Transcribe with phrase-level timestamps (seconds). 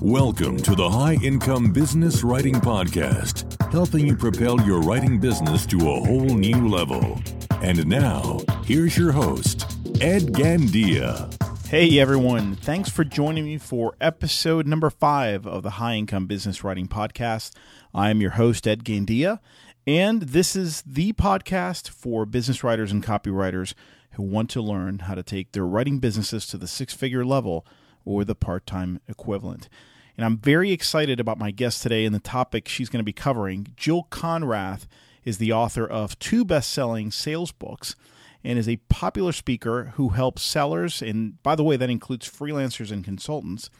[0.00, 5.76] Welcome to the High Income Business Writing Podcast, helping you propel your writing business to
[5.76, 7.20] a whole new level.
[7.62, 9.66] And now, here's your host,
[10.00, 11.30] Ed Gandia.
[11.68, 16.64] Hey everyone, thanks for joining me for episode number five of the High Income Business
[16.64, 17.52] Writing Podcast.
[17.94, 19.38] I am your host, Ed Gandia,
[19.86, 23.74] and this is the podcast for business writers and copywriters
[24.12, 27.66] who want to learn how to take their writing businesses to the six figure level
[28.04, 29.68] or the part time equivalent.
[30.16, 33.12] And I'm very excited about my guest today and the topic she's going to be
[33.12, 33.68] covering.
[33.76, 34.86] Jill Konrath
[35.24, 37.96] is the author of two best selling sales books
[38.42, 42.90] and is a popular speaker who helps sellers, and by the way, that includes freelancers
[42.90, 43.70] and consultants,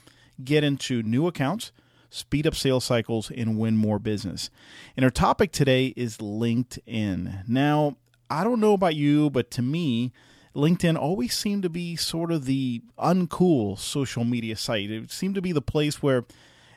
[0.45, 1.73] get into new accounts,
[2.11, 4.51] speed up sales cycles, and win more business.
[4.97, 7.49] And our topic today is LinkedIn.
[7.49, 7.97] Now,
[8.29, 10.13] I don't know about you, but to me,
[10.55, 14.91] LinkedIn always seemed to be sort of the uncool social media site.
[14.91, 16.25] It seemed to be the place where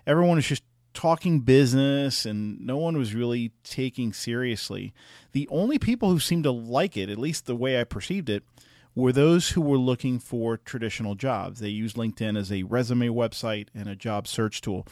[0.06, 4.94] everyone was just talking business and no one was really taking seriously.
[5.32, 8.44] The only people who seemed to like it, at least the way I perceived it,
[8.96, 11.60] were those who were looking for traditional jobs.
[11.60, 14.86] They used LinkedIn as a resume website and a job search tool.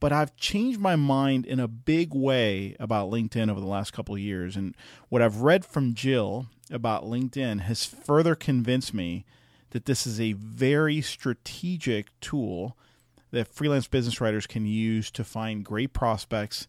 [0.00, 4.14] But I've changed my mind in a big way about LinkedIn over the last couple
[4.14, 4.56] of years.
[4.56, 4.76] And
[5.08, 9.24] what I've read from Jill about LinkedIn has further convinced me
[9.70, 12.76] that this is a very strategic tool
[13.30, 16.68] that freelance business writers can use to find great prospects,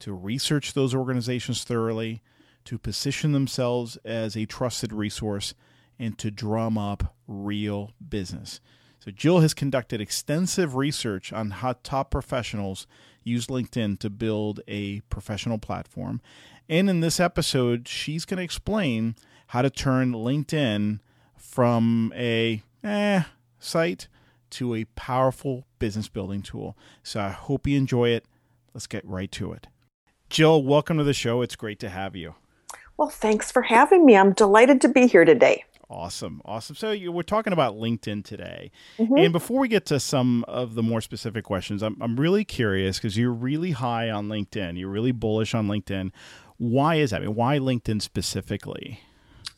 [0.00, 2.22] to research those organizations thoroughly,
[2.64, 5.54] to position themselves as a trusted resource,
[5.98, 8.60] and to drum up real business.
[9.00, 12.86] So, Jill has conducted extensive research on how top professionals
[13.24, 16.20] use LinkedIn to build a professional platform.
[16.68, 19.16] And in this episode, she's going to explain
[19.48, 21.00] how to turn LinkedIn
[21.36, 23.22] from a eh
[23.58, 24.08] site
[24.50, 26.76] to a powerful business building tool.
[27.02, 28.26] So I hope you enjoy it.
[28.74, 29.66] Let's get right to it.
[30.28, 31.42] Jill, welcome to the show.
[31.42, 32.34] It's great to have you.
[32.96, 34.16] Well, thanks for having me.
[34.16, 35.64] I'm delighted to be here today.
[35.90, 36.40] Awesome.
[36.44, 36.76] Awesome.
[36.76, 38.70] So you, we're talking about LinkedIn today.
[38.96, 39.16] Mm-hmm.
[39.16, 42.98] And before we get to some of the more specific questions, I'm, I'm really curious
[42.98, 44.78] because you're really high on LinkedIn.
[44.78, 46.12] You're really bullish on LinkedIn.
[46.58, 47.22] Why is that?
[47.22, 49.00] I mean, why LinkedIn specifically?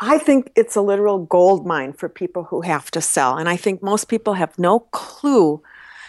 [0.00, 3.36] I think it's a literal gold mine for people who have to sell.
[3.36, 5.62] And I think most people have no clue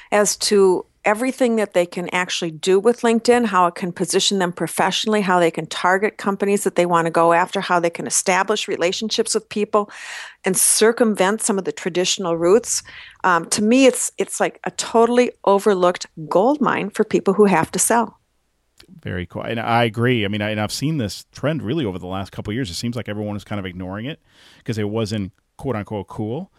[0.09, 4.53] as to everything that they can actually do with LinkedIn, how it can position them
[4.53, 8.08] professionally, how they can target companies that they want to go after, how they can
[8.08, 9.90] establish relationships with people
[10.46, 12.84] and circumvent some of the traditional routes.
[13.24, 17.72] Um, to me, it's it's like a totally overlooked gold mine for people who have
[17.72, 18.20] to sell.
[19.02, 19.41] Very cool.
[19.41, 20.24] And I agree.
[20.24, 22.70] I mean, I, and I've seen this trend really over the last couple years.
[22.70, 24.22] It seems like everyone is kind of ignoring it
[24.59, 26.52] because it wasn't quote unquote cool.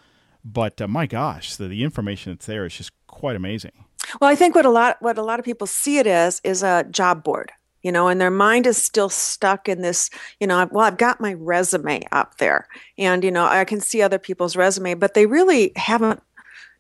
[0.44, 3.72] But uh, my gosh, the, the information that's there is just quite amazing.
[4.20, 6.62] Well, I think what a lot what a lot of people see it as is
[6.62, 7.53] a job board
[7.84, 10.09] you know, and their mind is still stuck in this,
[10.41, 12.66] you know, well, I've got my resume up there
[12.97, 16.22] and, you know, I can see other people's resume, but they really haven't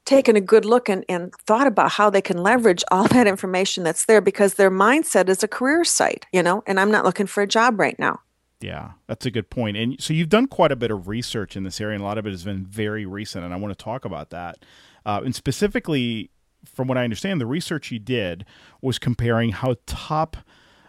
[0.06, 3.84] taken a good look and, and thought about how they can leverage all that information
[3.84, 7.26] that's there because their mindset is a career site, you know, and I'm not looking
[7.26, 8.20] for a job right now.
[8.60, 9.76] Yeah, that's a good point.
[9.76, 12.16] And so you've done quite a bit of research in this area, and a lot
[12.16, 14.64] of it has been very recent, and I want to talk about that.
[15.04, 16.30] Uh, and specifically,
[16.64, 18.44] from what I understand, the research you did
[18.80, 20.36] was comparing how top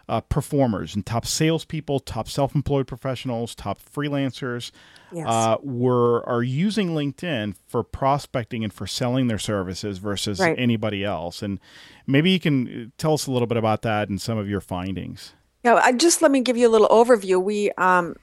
[0.08, 4.72] uh, performers and top salespeople, top self-employed professionals, top freelancers
[5.12, 5.26] yes.
[5.28, 10.58] uh, were are using LinkedIn for prospecting and for selling their services versus right.
[10.60, 11.42] anybody else.
[11.42, 11.60] And
[12.06, 14.62] maybe you can uh, tell us a little bit about that and some of your
[14.62, 15.34] findings.
[15.64, 17.42] Yeah, I just let me give you a little overview.
[17.42, 18.16] We um,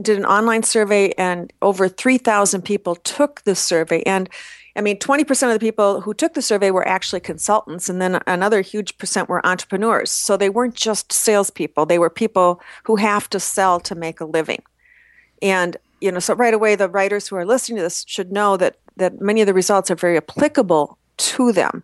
[0.00, 4.30] did an online survey, and over three thousand people took the survey, and
[4.78, 8.22] I mean, 20% of the people who took the survey were actually consultants, and then
[8.28, 10.08] another huge percent were entrepreneurs.
[10.12, 14.24] So they weren't just salespeople, they were people who have to sell to make a
[14.24, 14.62] living.
[15.42, 18.56] And, you know, so right away, the writers who are listening to this should know
[18.56, 21.82] that, that many of the results are very applicable to them.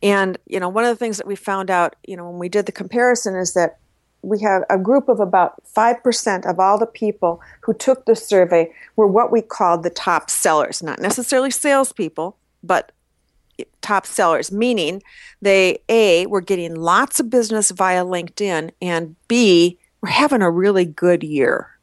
[0.00, 2.48] And, you know, one of the things that we found out, you know, when we
[2.48, 3.78] did the comparison is that
[4.22, 8.72] we have a group of about 5% of all the people who took the survey
[8.96, 12.92] were what we called the top sellers, not necessarily salespeople, but
[13.80, 15.02] top sellers, meaning
[15.40, 20.84] they, A, were getting lots of business via LinkedIn, and B, were having a really
[20.84, 21.77] good year.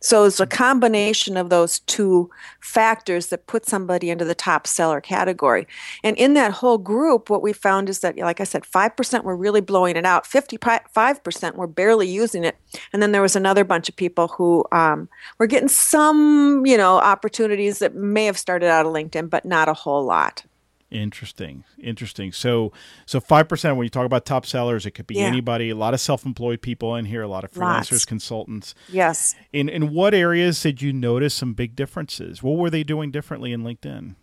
[0.00, 2.30] So it's a combination of those two
[2.60, 5.66] factors that put somebody into the top seller category.
[6.02, 9.36] And in that whole group, what we found is that, like I said, 5% were
[9.36, 12.56] really blowing it out, 55% were barely using it.
[12.92, 15.08] And then there was another bunch of people who um,
[15.38, 19.68] were getting some, you know, opportunities that may have started out of LinkedIn, but not
[19.68, 20.44] a whole lot.
[20.90, 21.64] Interesting.
[21.78, 22.32] Interesting.
[22.32, 22.72] So
[23.06, 25.26] so 5% when you talk about top sellers it could be Yeah.
[25.26, 28.04] anybody, a lot of self-employed people in here, a lot of freelancers, Lots.
[28.04, 28.74] consultants.
[28.90, 29.34] Yes.
[29.52, 32.42] In in what areas did you notice some big differences?
[32.42, 34.16] What were they doing differently in LinkedIn?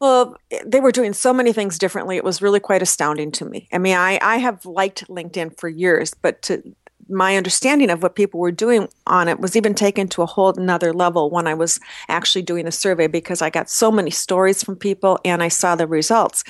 [0.00, 0.36] Well,
[0.66, 2.16] they were doing so many things differently.
[2.16, 3.68] It was really quite astounding to me.
[3.72, 6.62] I mean, I, I have liked LinkedIn for years, but to
[7.08, 10.50] my understanding of what people were doing on it was even taken to a whole
[10.58, 14.62] another level when I was actually doing the survey because I got so many stories
[14.62, 16.44] from people and I saw the results.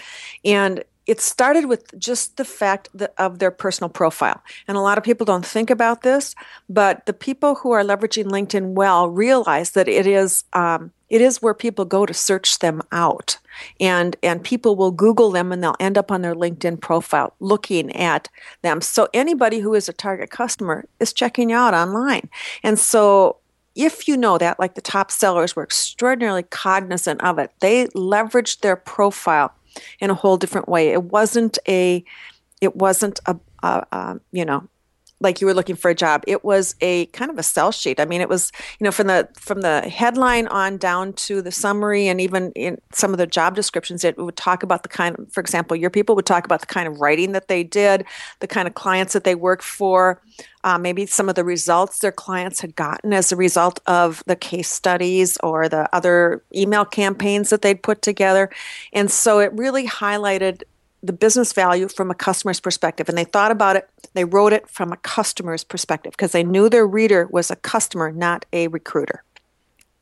[0.45, 4.43] And it started with just the fact of their personal profile.
[4.67, 6.35] And a lot of people don't think about this,
[6.69, 11.43] but the people who are leveraging LinkedIn well realize that it is um, it is
[11.43, 13.39] where people go to search them out,
[13.79, 17.95] and and people will Google them and they'll end up on their LinkedIn profile looking
[17.95, 18.29] at
[18.63, 18.81] them.
[18.81, 22.31] So anybody who is a target customer is checking you out online,
[22.63, 23.37] and so
[23.75, 28.61] if you know that, like the top sellers were extraordinarily cognizant of it, they leveraged
[28.61, 29.53] their profile
[30.01, 30.91] in a whole different way.
[30.91, 32.05] It wasn't a,
[32.61, 34.69] it wasn't a, a, a you know,
[35.25, 36.23] like you were looking for a job.
[36.27, 37.99] It was a kind of a sell sheet.
[37.99, 41.51] I mean, it was you know from the from the headline on down to the
[41.51, 45.19] summary, and even in some of the job descriptions, it would talk about the kind
[45.19, 48.05] of, for example, your people would talk about the kind of writing that they did,
[48.41, 50.21] the kind of clients that they worked for.
[50.63, 54.35] Uh, maybe some of the results their clients had gotten as a result of the
[54.35, 58.49] case studies or the other email campaigns that they'd put together.
[58.93, 60.63] And so it really highlighted
[61.05, 63.09] the business value from a customer's perspective.
[63.09, 66.69] And they thought about it, they wrote it from a customer's perspective because they knew
[66.69, 69.23] their reader was a customer, not a recruiter.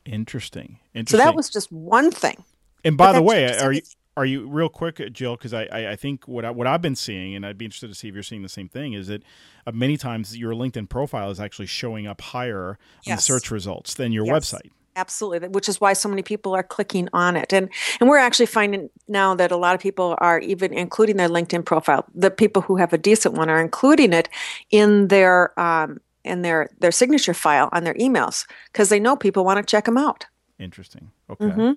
[0.05, 0.79] Interesting.
[1.05, 2.43] So that was just one thing.
[2.85, 3.81] And by the way, are you
[4.15, 5.35] are you real quick, Jill?
[5.35, 7.87] Because I, I I think what I, what I've been seeing, and I'd be interested
[7.87, 9.23] to see if you're seeing the same thing, is that
[9.65, 12.77] uh, many times your LinkedIn profile is actually showing up higher
[13.07, 14.53] on the search results than your Yes.
[14.53, 14.69] website.
[14.95, 17.69] Absolutely, which is why so many people are clicking on it, and
[17.99, 21.65] and we're actually finding now that a lot of people are even including their LinkedIn
[21.65, 22.05] profile.
[22.13, 24.29] The people who have a decent one are including it
[24.69, 29.43] in their um, in their their signature file on their emails because they know people
[29.43, 30.25] want to check them out.
[30.59, 31.09] Interesting.
[31.29, 31.45] Okay.
[31.45, 31.71] Mm-hmm.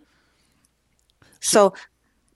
[1.40, 1.72] So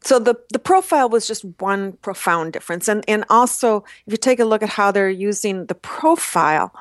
[0.02, 4.40] so the the profile was just one profound difference and and also if you take
[4.40, 6.72] a look at how they're using the profile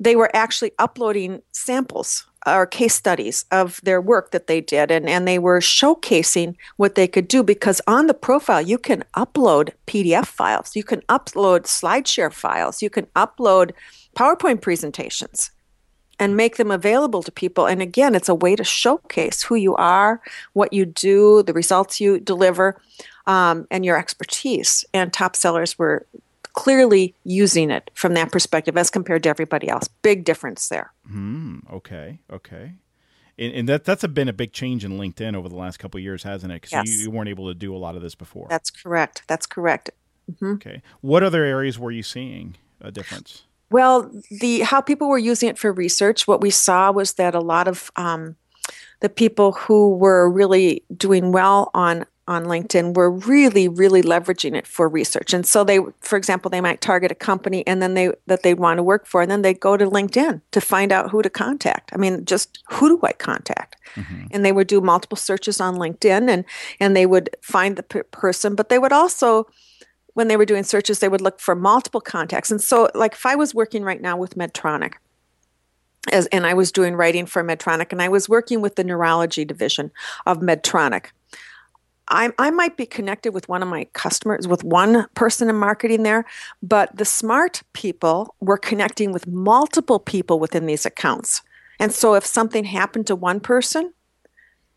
[0.00, 5.08] they were actually uploading samples or case studies of their work that they did and
[5.08, 9.70] and they were showcasing what they could do because on the profile you can upload
[9.86, 13.72] PDF files you can upload SlideShare files you can upload
[14.14, 15.50] PowerPoint presentations
[16.18, 17.66] and make them available to people.
[17.66, 20.20] And again, it's a way to showcase who you are,
[20.52, 22.80] what you do, the results you deliver,
[23.26, 24.84] um, and your expertise.
[24.94, 26.06] And top sellers were
[26.54, 29.88] clearly using it from that perspective as compared to everybody else.
[30.02, 30.92] Big difference there.
[31.06, 31.58] Hmm.
[31.72, 32.20] Okay.
[32.32, 32.72] Okay.
[33.36, 35.98] And, and that that's a, been a big change in LinkedIn over the last couple
[35.98, 36.62] of years, hasn't it?
[36.62, 36.88] Because Yes.
[36.88, 38.46] you, you weren't able to do a lot of this before.
[38.48, 39.22] That's correct.
[39.26, 39.90] That's correct.
[40.42, 40.80] okay.
[41.00, 43.42] What other areas were you seeing a difference?
[43.70, 47.40] Well, the how people were using it for research, what we saw was that a
[47.40, 48.36] lot of um,
[49.00, 54.66] the people who were really doing well on on LinkedIn were really, really leveraging it
[54.66, 55.34] for research.
[55.34, 58.54] And so they, for example, they might target a company and then they that they
[58.54, 61.30] want to work for, and then they go to LinkedIn to find out who to
[61.30, 61.90] contact.
[61.92, 63.76] I mean, just who do I contact?
[63.94, 64.26] Mm-hmm.
[64.30, 66.44] And they would do multiple searches on LinkedIn, and
[66.80, 69.46] and they would find the p- person, but they would also
[70.14, 72.50] when they were doing searches, they would look for multiple contacts.
[72.50, 74.94] And so, like, if I was working right now with Medtronic,
[76.12, 79.44] as and I was doing writing for Medtronic, and I was working with the neurology
[79.44, 79.90] division
[80.24, 81.06] of Medtronic,
[82.08, 86.02] I, I might be connected with one of my customers, with one person in marketing
[86.02, 86.24] there,
[86.62, 91.42] but the smart people were connecting with multiple people within these accounts.
[91.80, 93.92] And so, if something happened to one person,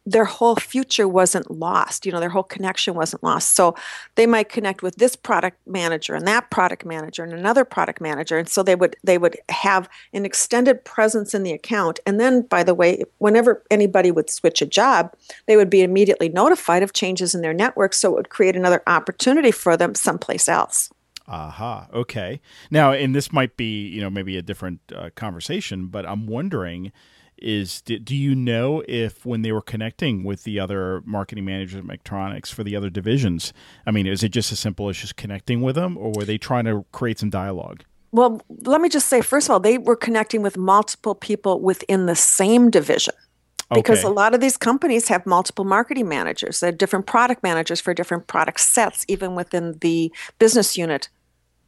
[0.07, 2.05] their whole future wasn't lost.
[2.05, 3.55] You know, their whole connection wasn't lost.
[3.55, 3.75] So
[4.15, 8.37] they might connect with this product manager and that product manager and another product manager.
[8.37, 11.99] And so they would they would have an extended presence in the account.
[12.05, 15.13] And then by the way, whenever anybody would switch a job,
[15.45, 17.93] they would be immediately notified of changes in their network.
[17.93, 20.89] So it would create another opportunity for them someplace else.
[21.27, 21.87] Aha.
[21.93, 22.39] Okay.
[22.71, 26.93] Now, and this might be, you know, maybe a different uh, conversation, but I'm wondering
[27.39, 31.75] is do, do you know if when they were connecting with the other marketing managers
[31.75, 33.53] at Medtronics for the other divisions,
[33.85, 36.37] I mean, is it just as simple as just connecting with them or were they
[36.37, 37.83] trying to create some dialogue?
[38.11, 42.05] Well, let me just say, first of all, they were connecting with multiple people within
[42.05, 43.13] the same division.
[43.69, 44.07] Because Okay.
[44.07, 46.61] a lot of these companies have multiple marketing managers.
[46.61, 51.09] They have different product managers for different product sets, even within the business unit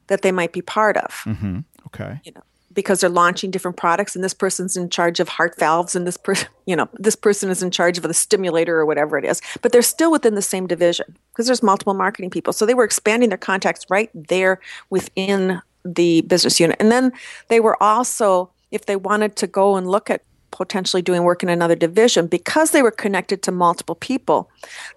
[0.08, 1.12] that they might be part of.
[1.26, 1.60] Mm-hmm.
[1.88, 2.22] Okay.
[2.24, 2.44] You know.
[2.74, 6.18] Because they're launching different products and this person's in charge of heart valves and this
[6.18, 9.42] person you know this person is in charge of the stimulator or whatever it is
[9.62, 12.52] but they're still within the same division because there's multiple marketing people.
[12.52, 14.60] So they were expanding their contacts right there
[14.90, 16.76] within the business unit.
[16.82, 17.14] And then
[17.48, 20.22] they were also if they wanted to go and look at
[20.52, 24.50] potentially doing work in another division because they were connected to multiple people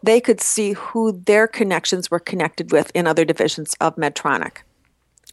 [0.02, 4.62] they could see who their connections were connected with in other divisions of medtronic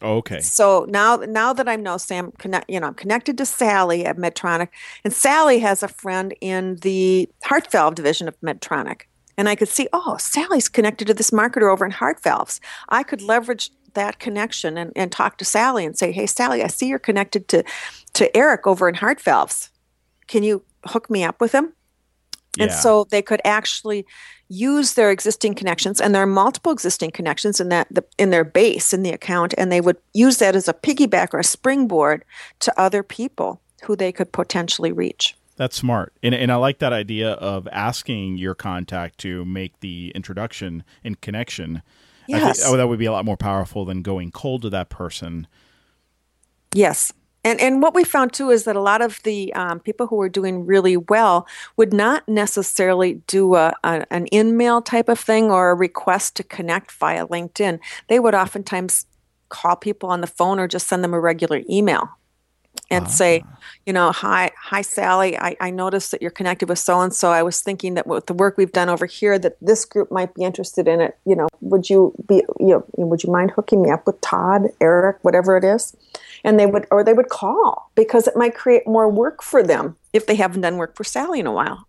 [0.02, 0.40] Okay.
[0.40, 4.16] so now, now that I know Sam, connect, you know, I'm connected to Sally at
[4.16, 4.68] Medtronic,
[5.04, 9.02] and Sally has a friend in the heart valve division of Medtronic,
[9.36, 12.60] and I could see, oh, Sally's connected to this marketer over in heart valves.
[12.88, 16.68] I could leverage that connection and, and talk to Sally and say, hey, Sally, I
[16.68, 17.64] see you're connected to
[18.14, 19.70] to Eric over in heart valves.
[20.26, 21.72] Can you hook me up with him?
[22.58, 22.76] And Yeah.
[22.76, 24.04] so they could actually
[24.48, 28.42] use their existing connections, and there are multiple existing connections in that the, in their
[28.44, 32.24] base in the account, and they would use that as a piggyback or a springboard
[32.58, 35.36] to other people who they could potentially reach.
[35.56, 36.12] That's smart.
[36.22, 41.20] And, and I like that idea of asking your contact to make the introduction and
[41.20, 41.82] connection.
[42.32, 42.58] I Yes.
[42.58, 45.46] think, oh, that would be a lot more powerful than going cold to that person.
[46.74, 47.12] Yes.
[47.42, 50.16] And, and what we found too is that a lot of the um, people who
[50.16, 55.18] were doing really well would not necessarily do a, a, an in mail type of
[55.18, 57.80] thing or a request to connect via LinkedIn.
[58.08, 59.06] They would oftentimes
[59.48, 62.10] call people on the phone or just send them a regular email
[62.90, 63.08] and ah.
[63.08, 63.44] say,
[63.86, 65.38] you know, hi, hi, Sally.
[65.38, 67.30] I, I noticed that you're connected with so and so.
[67.30, 70.34] I was thinking that with the work we've done over here, that this group might
[70.34, 71.16] be interested in it.
[71.24, 74.68] You know, would you be, you know, would you mind hooking me up with Todd,
[74.80, 75.96] Eric, whatever it is?
[76.44, 79.96] And they would, or they would call because it might create more work for them
[80.12, 81.86] if they haven't done work for Sally in a while.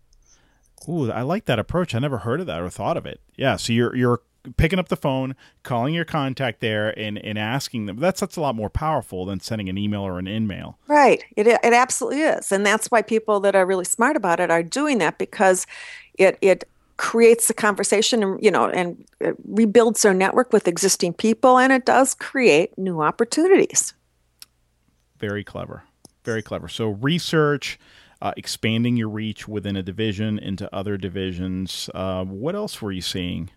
[0.88, 1.94] Ooh, I like that approach.
[1.94, 3.20] I never heard of that or thought of it.
[3.36, 4.22] Yeah, so you're you're
[4.56, 7.96] picking up the phone, calling your contact there, and and asking them.
[7.96, 10.78] That's that's a lot more powerful than sending an email or an in-mail.
[10.88, 11.24] Right.
[11.36, 14.62] It it absolutely is, and that's why people that are really smart about it are
[14.62, 15.66] doing that because
[16.14, 16.64] it it
[16.96, 21.72] creates a conversation and you know and it rebuilds their network with existing people and
[21.72, 23.94] it does create new opportunities.
[25.18, 25.84] Very clever.
[26.24, 26.68] Very clever.
[26.68, 27.78] So research,
[28.20, 31.90] uh, expanding your reach within a division into other divisions.
[31.94, 33.50] Uh, what else were you seeing?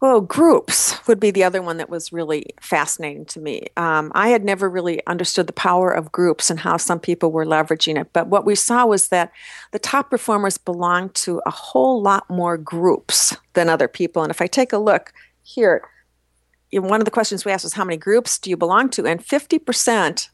[0.00, 3.66] Oh, groups would be the other one that was really fascinating to me.
[3.76, 7.44] Um, I had never really understood the power of groups and how some people were
[7.44, 8.12] leveraging it.
[8.12, 9.32] But what we saw was that
[9.72, 14.22] the top performers belonged to a whole lot more groups than other people.
[14.22, 15.12] And if I take a look
[15.42, 15.82] here,
[16.70, 19.04] one of the questions we asked was how many groups do you belong to?
[19.04, 20.28] And 50%,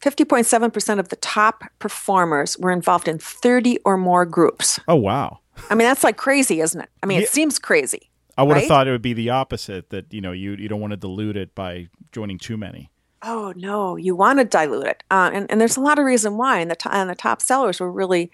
[0.00, 4.80] 50.7% of the top performers were involved in 30 or more groups.
[4.88, 5.40] Oh wow.
[5.68, 6.88] I mean, that's like crazy, isn't it?
[7.02, 7.24] I mean, Yeah.
[7.24, 8.08] it seems crazy.
[8.36, 8.68] I would have Right?
[8.68, 11.36] thought it would be the opposite that you know you you don't want to dilute
[11.36, 12.90] it by joining too many.
[13.24, 16.36] Oh no, you want to dilute it, uh, and and there's a lot of reason
[16.36, 16.58] why.
[16.60, 18.30] And the to- and the top sellers were really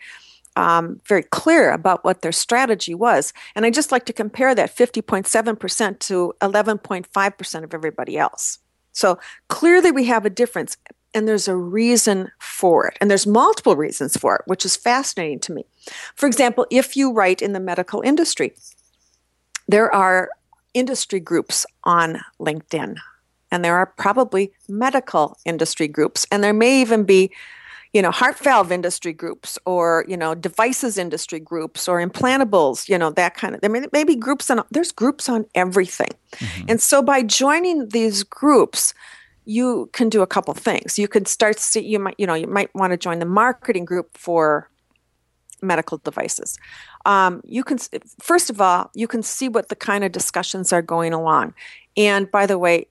[0.57, 3.33] um, very clear about what their strategy was.
[3.55, 8.59] And I just like to compare that 50.7 percent to 11.5 percent of everybody else.
[8.93, 10.77] So clearly we have a difference,
[11.15, 15.41] and there's a reason for it, and there's multiple reasons for it, which is fascinating
[15.41, 15.67] to me.
[16.17, 18.55] For example, if you write in the medical industry,
[19.69, 20.31] there are
[20.75, 22.97] industry groups on LinkedIn
[23.51, 27.31] and there are probably medical industry groups and there may even be
[27.93, 32.99] you know heart valve industry groups or you know devices industry groups or implantables you
[32.99, 36.11] know that kind of there may, may be groups on there's groups on everything.
[36.33, 36.67] Mm-hmm.
[36.69, 38.95] And so by joining these groups
[39.47, 40.99] you can do a couple things.
[40.99, 43.87] You could start see you might you know you might want to join the marketing
[43.87, 44.71] group for
[45.63, 46.59] medical devices
[47.09, 47.79] um, you can
[48.21, 51.55] first of all you can see what the kind of discussions are going along.
[51.97, 52.87] And by the way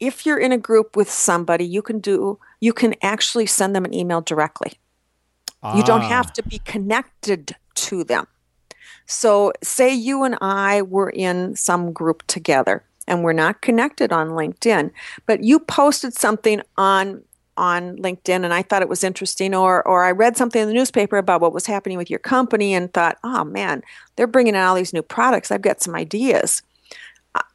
[0.00, 3.84] if you're in a group with somebody you can do you can actually send them
[3.84, 4.72] an email directly.
[5.72, 8.26] You don't Ah, have to be connected to them.
[9.06, 14.28] So say you and i were in some group together and we're not connected on
[14.28, 14.92] linkedin
[15.26, 17.24] but you posted something on
[17.58, 20.74] on LinkedIn and I thought it was interesting or or I read something in the
[20.74, 23.82] newspaper about what was happening with your company and thought, "Oh man,
[24.16, 25.50] they're bringing out all these new products.
[25.50, 26.62] I've got some ideas."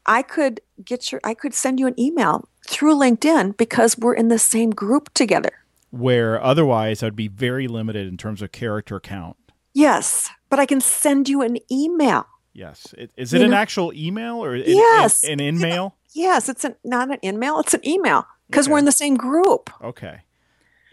[0.06, 4.28] I- could get your I could send you an email through LinkedIn because we're in
[4.28, 5.52] the same group together.
[5.92, 9.36] where otherwise I'd be very limited in terms of character count.
[9.74, 12.26] Yes, but I can send you an email.
[12.54, 12.94] Yes.
[13.18, 15.24] Is it You an know- actual email or Yes.
[15.24, 15.96] an, an in mail?
[16.14, 19.70] Yes, it's an, not an email, it's an email because we're in the same group.
[19.84, 20.22] Okay.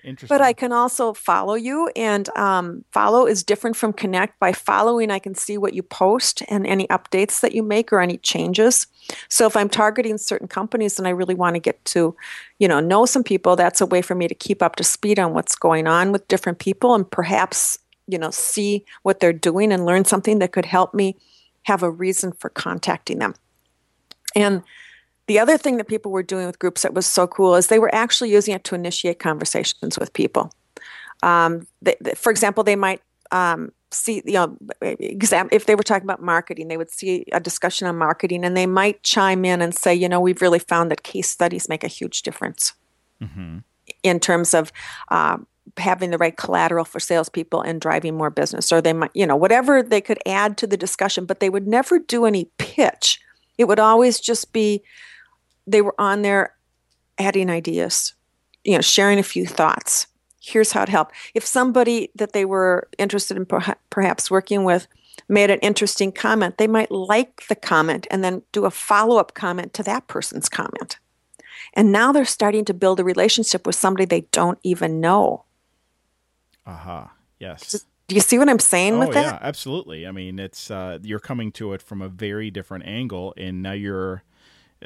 [0.02, 0.34] Interesting.
[0.34, 4.38] But I can also follow you, and um, follow is different from connect.
[4.38, 8.00] By following, I can see what you post and any updates that you make or
[8.00, 8.86] any changes.
[9.28, 12.16] So if I'm targeting certain companies and I really want to get to,
[12.58, 15.18] you know, know some people, that's a way for me to keep up to speed
[15.18, 19.72] on what's going on with different people and perhaps, you know, see what they're doing
[19.72, 21.16] and learn something that could help me
[21.64, 23.34] have a reason for contacting them.
[24.34, 24.62] And
[25.30, 27.78] the other thing that people were doing with groups that was so cool is they
[27.78, 30.52] were actually using it to initiate conversations with people.
[31.22, 35.84] Um, they, they, for example, they might um, see, you know, exam- if they were
[35.84, 39.62] talking about marketing, they would see a discussion on marketing and they might chime in
[39.62, 42.72] and say, you know, we've really found that case studies make a huge difference
[43.22, 43.58] mm-hmm.
[44.02, 44.72] in terms of
[45.10, 45.46] um,
[45.76, 49.36] having the right collateral for salespeople and driving more business, or they might, you know,
[49.36, 53.20] whatever they could add to the discussion, but they would never do any pitch.
[53.58, 54.82] It would always just be
[55.66, 56.54] they were on there
[57.18, 58.14] adding ideas,
[58.64, 60.06] you know, sharing a few thoughts.
[60.40, 61.14] Here's how it helped.
[61.34, 63.46] If somebody that they were interested in
[63.90, 64.86] perhaps working with
[65.28, 69.34] made an interesting comment, they might like the comment and then do a follow up
[69.34, 70.98] comment to that person's comment.
[71.74, 75.44] And now they're starting to build a relationship with somebody they don't even know.
[76.66, 77.02] Aha.
[77.02, 77.08] Uh-huh.
[77.38, 77.84] Yes.
[78.08, 79.24] Do you see what I'm saying oh, with that?
[79.24, 80.06] Yeah, absolutely.
[80.06, 83.72] I mean, it's uh, you're coming to it from a very different angle, and now
[83.72, 84.24] you're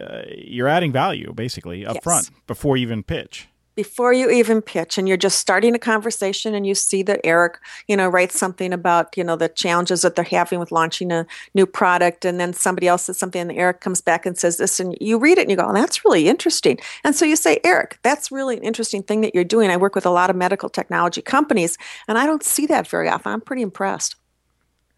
[0.01, 2.03] uh, you're adding value basically up yes.
[2.03, 6.55] front before you even pitch before you even pitch and you're just starting a conversation
[6.55, 7.59] and you see that Eric,
[7.89, 11.27] you know, writes something about, you know, the challenges that they're having with launching a
[11.55, 14.79] new product and then somebody else says something and Eric comes back and says this
[14.79, 16.79] and you read it and you go, oh, that's really interesting.
[17.03, 19.71] And so you say, Eric, that's really an interesting thing that you're doing.
[19.71, 23.09] I work with a lot of medical technology companies and I don't see that very
[23.09, 23.33] often.
[23.33, 24.17] I'm pretty impressed.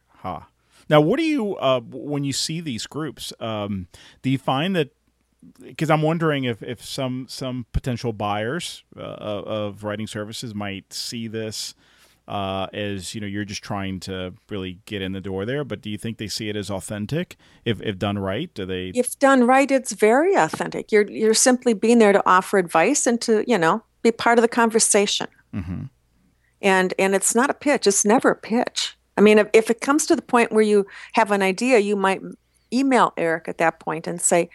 [0.08, 0.40] Huh.
[0.88, 3.32] Now, what do you uh, when you see these groups?
[3.40, 3.88] Um,
[4.22, 4.90] do you find that
[5.60, 11.28] because I'm wondering if, if some some potential buyers uh, of writing services might see
[11.28, 11.74] this
[12.28, 15.80] uh, as you know you're just trying to really get in the door there, but
[15.80, 18.52] do you think they see it as authentic if if done right?
[18.54, 18.88] Do they?
[18.94, 20.90] If done right, it's very authentic.
[20.90, 24.42] You're you're simply being there to offer advice and to you know be part of
[24.42, 25.28] the conversation.
[25.54, 25.84] Mm-hmm.
[26.62, 27.86] And and it's not a pitch.
[27.86, 28.95] It's never a pitch.
[29.16, 31.96] I mean, if, if it comes to the point where you have an idea, you
[31.96, 32.20] might
[32.72, 34.50] email Eric at that point and say,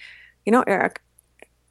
[0.45, 1.01] you know, Eric,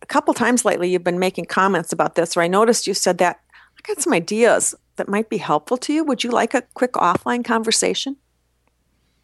[0.02, 3.18] a couple times lately you've been making comments about this, or I noticed you said
[3.18, 3.40] that.
[3.78, 6.04] I got some ideas that might be helpful to you.
[6.04, 8.16] Would you like a quick offline conversation?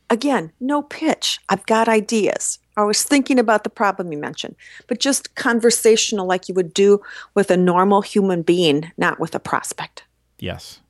[0.09, 1.41] Again, no pitch.
[1.49, 2.59] I've got ideas.
[2.77, 4.55] I was thinking about the problem you mentioned,
[4.87, 7.01] but just conversational like you would do
[7.35, 10.05] with a normal human being, not with a prospect.
[10.39, 10.81] Yes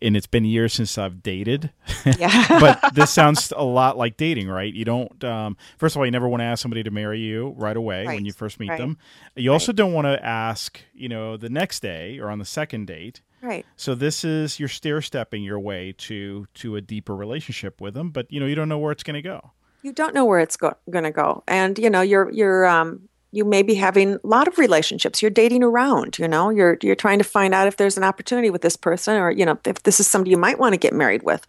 [0.00, 1.70] and it's been years since I've dated.
[2.18, 2.46] Yeah.
[2.60, 4.72] but this sounds a lot like dating, right?
[4.72, 5.24] You don't.
[5.24, 8.06] Um, first of all, you never want to ask somebody to marry you right away
[8.06, 8.14] right.
[8.14, 8.78] when you first meet right.
[8.78, 8.98] them.
[9.36, 9.76] You also right.
[9.76, 13.20] don't want to ask, you know, the next day or on the second date.
[13.42, 13.64] Right.
[13.76, 18.10] So this is you're stair stepping your way to to a deeper relationship with them,
[18.10, 19.52] but you know you don't know where it's going to go.
[19.82, 23.07] You don't know where it's go- going to go, and you know you're you're um,
[23.30, 25.20] you may be having a lot of relationships.
[25.20, 26.50] You're dating around you know?
[26.50, 29.44] You're you're trying to find out if there's an opportunity with this person or you
[29.44, 31.46] know if this is somebody you might want to get married with.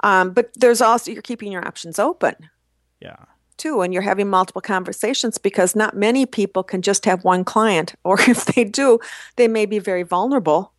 [0.00, 2.34] Um, but there's also you're keeping your options open.
[3.00, 3.16] Yeah.
[3.56, 7.94] Too and you're having multiple conversations because not many people can just have one client
[8.04, 8.98] or if they do
[9.36, 10.72] they may be very vulnerable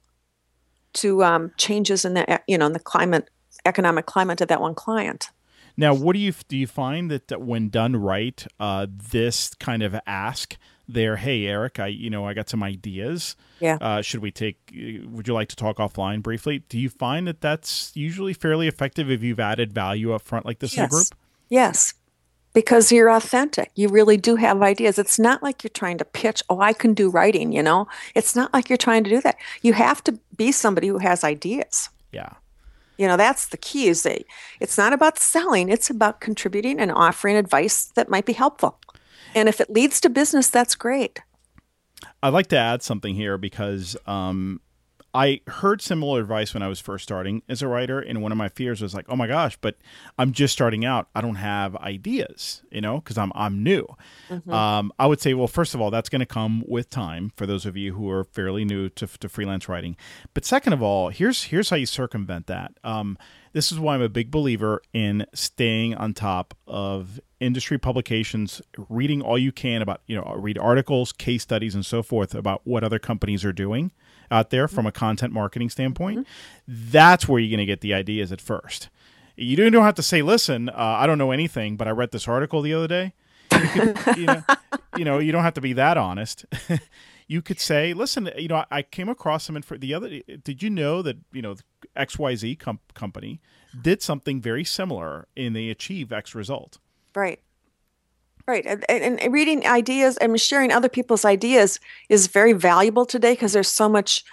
[0.94, 3.30] to um, changes in the you know in the climate
[3.66, 5.30] economic climate of that one client
[5.78, 6.58] now, what do you do?
[6.58, 10.58] You find that, when done right, uh, this kind of ask
[10.90, 13.36] there, hey Eric, I you know I got some ideas.
[13.60, 13.78] Yeah.
[13.80, 14.58] Uh, should we take?
[14.74, 16.60] Would you like to talk offline briefly?
[16.70, 20.60] Do you find that that's usually fairly effective if you've added value up front like
[20.60, 20.80] this yes.
[20.80, 21.08] in a group?
[21.50, 21.94] Yes.
[22.54, 23.72] Because you're authentic.
[23.76, 24.98] You really do have ideas.
[24.98, 27.88] It's not like you're trying to pitch, oh, I can do writing, you know?
[28.16, 29.36] It's not like you're trying to do that.
[29.62, 31.90] You have to be somebody who has ideas.
[32.12, 32.30] Yeah.
[32.98, 34.24] You know, that's the key is that
[34.60, 38.80] it's not about selling, it's about contributing and offering advice that might be helpful.
[39.36, 41.20] And if it leads to business, that's great.
[42.24, 44.62] I'd like to add something here because um,
[45.14, 48.38] I heard similar advice when I was first starting as a writer, and one of
[48.38, 49.78] my fears was like, "Oh my gosh, but
[50.20, 51.08] I'm just starting out.
[51.16, 53.88] I don't have ideas, you know, because I'm I'm new."
[54.30, 54.52] Mm-hmm.
[54.52, 57.46] Um, I would say, well, first of all, that's going to come with time for
[57.46, 59.96] those of you who are fairly new to, to freelance writing.
[60.34, 62.74] But second of all, here's here's how you circumvent that.
[62.84, 63.18] Um,
[63.54, 69.22] this is why I'm a big believer in staying on top of industry publications, reading
[69.22, 72.84] all you can about, you know, read articles, case studies, and so forth about what
[72.84, 73.92] other companies are doing
[74.32, 76.20] out there from a content marketing standpoint.
[76.20, 76.90] Mm-hmm.
[76.92, 78.90] That's where you're going to get the ideas at first.
[79.36, 82.28] You don't have to say, listen, uh, I don't know anything, but I read this
[82.28, 83.14] article the other day.
[84.16, 84.44] You, know,
[84.98, 86.46] you know, you don't have to be that honest.
[87.28, 89.78] you could say, listen, you know, I came across some info.
[89.78, 90.10] The other,
[90.44, 91.56] did you know that you know
[91.96, 93.42] X Y Z com- company
[93.80, 96.80] did something very similar and they achieve X result?
[97.16, 97.40] Right.
[98.48, 98.66] Right.
[98.66, 103.68] And, and reading ideas and sharing other people's ideas is very valuable today because there's
[103.68, 104.24] so much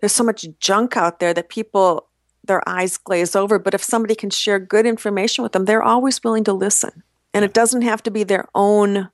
[0.00, 2.06] there's so much junk out there that people
[2.44, 3.58] their eyes glaze over.
[3.58, 7.02] But if somebody can share good information with them, they're always willing to listen.
[7.34, 9.10] And it doesn't have to be their own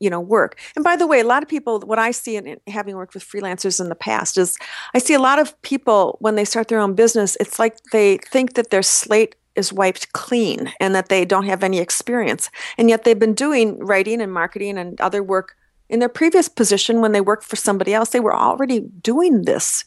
[0.00, 2.46] you know work and by the way a lot of people what i see in,
[2.46, 4.58] in, having worked with freelancers in the past is
[4.92, 8.18] i see a lot of people when they start their own business it's like they
[8.18, 12.88] think that their slate is wiped clean and that they don't have any experience and
[12.88, 15.56] yet they've been doing writing and marketing and other work
[15.88, 19.84] in their previous position when they worked for somebody else they were already doing this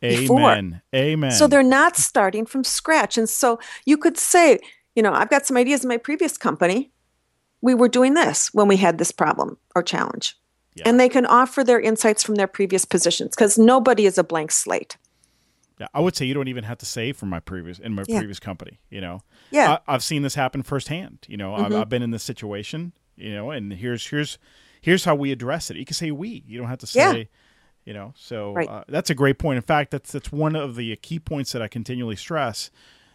[0.00, 0.40] before.
[0.40, 4.58] amen amen so they're not starting from scratch and so you could say
[4.94, 6.90] you know i've got some ideas in my previous company
[7.64, 10.38] we were doing this when we had this problem or challenge.
[10.74, 10.82] Yeah.
[10.86, 14.52] And they can offer their insights from their previous positions because nobody is a blank
[14.52, 14.98] slate.
[15.78, 18.04] Yeah, I would say you don't even have to say from my previous in my
[18.06, 18.18] yeah.
[18.18, 18.80] previous company.
[18.90, 21.26] You know, yeah, I, have seen this happen firsthand.
[21.28, 21.64] You know, mm-hmm.
[21.64, 22.92] I've, I've, been in this situation.
[23.16, 24.38] You know, and here's here's
[24.80, 25.76] here's how we address it.
[25.76, 26.44] You can say we.
[26.46, 27.18] You don't have to say.
[27.18, 27.24] Yeah.
[27.84, 28.66] You know, so right.
[28.66, 29.56] uh, that's a great point.
[29.56, 32.70] In fact, that's that's one of the key points that I continually stress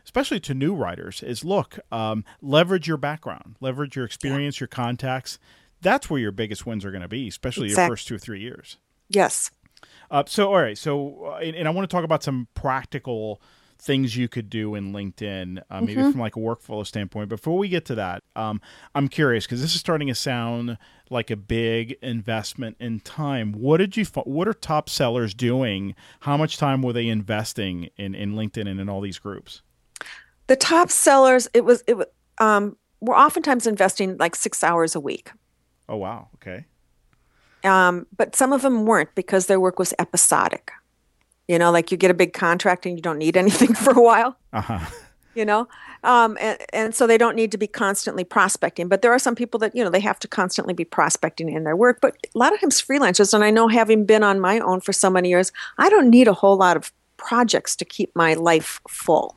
[0.10, 4.62] especially to new writers, is look, um, leverage your background, leverage your experience, yeah.
[4.62, 5.38] your contacts.
[5.82, 7.84] That's where your biggest wins are going to be, especially exactly.
[7.84, 8.78] your first two or three years.
[9.08, 9.52] Yes.
[10.12, 10.78] Uh, so, all right.
[10.78, 13.42] So, uh, and, and, I want to talk about some practical
[13.78, 16.12] things you could do in LinkedIn, uh, maybe mm-hmm.
[16.12, 17.30] from like a workflow standpoint.
[17.30, 18.60] Before we get to that, um,
[18.96, 20.78] I'm curious because this is starting to sound
[21.10, 23.54] like a big investment in time.
[23.54, 24.06] What did you?
[24.26, 25.96] What are top sellers doing?
[26.22, 29.62] How much time were they investing in in LinkedIn and in all these groups?
[30.50, 31.96] the top sellers it was it
[32.40, 35.32] um, were oftentimes investing like six hours a week
[35.88, 36.66] oh wow okay
[37.64, 40.72] um, but some of them weren't because their work was episodic.
[41.48, 44.02] You know like you get a big contract and you don't need anything for a
[44.02, 44.38] while.
[44.54, 44.80] Uh-huh.
[45.36, 45.68] You know?
[46.04, 48.88] Um, and, and so they don't need to be constantly prospecting.
[48.88, 51.64] But there are some people that you know they have to constantly be prospecting in
[51.64, 52.00] their work.
[52.02, 54.94] But a lot of times freelancers and i know having been on my own for
[54.94, 58.80] so many years i don't need a whole lot of projects to keep my life
[58.88, 59.36] full.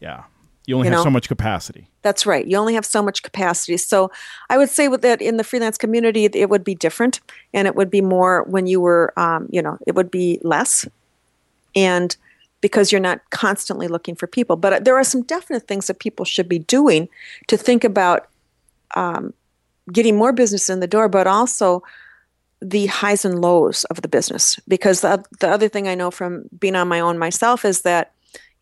[0.00, 0.24] Yeah.
[0.66, 1.04] You only you have know?
[1.04, 1.88] so much capacity.
[2.08, 2.46] That's right.
[2.46, 3.76] You only have so much capacity.
[3.76, 4.10] So
[4.48, 7.20] I would say with that in the freelance community, it would be different,
[7.52, 10.88] and it would be more when you were, um, you know, it would be less,
[11.76, 12.16] and
[12.62, 14.56] because you're not constantly looking for people.
[14.56, 17.10] But uh, there are some definite things that people should be doing
[17.48, 18.28] to think about
[18.96, 19.34] um,
[19.92, 21.82] getting more business in the door, but also
[22.62, 24.58] the highs and lows of the business.
[24.66, 28.12] Because the, the other thing I know from being on my own myself is that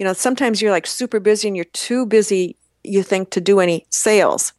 [0.01, 2.57] you know sometimes you're like super busy and you're too busy
[2.87, 4.53] you think to do any sales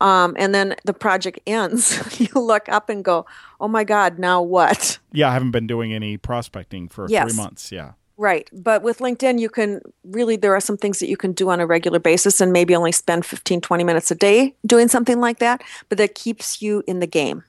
[0.00, 3.26] um, and then the project ends you look up and go
[3.60, 7.30] oh my god now what yeah i haven't been doing any prospecting for yes.
[7.30, 11.08] three months yeah right but with linkedin you can really there are some things that
[11.08, 14.14] you can do on a regular basis and maybe only spend 15 20 minutes a
[14.14, 17.44] day doing something like that but that keeps you in the game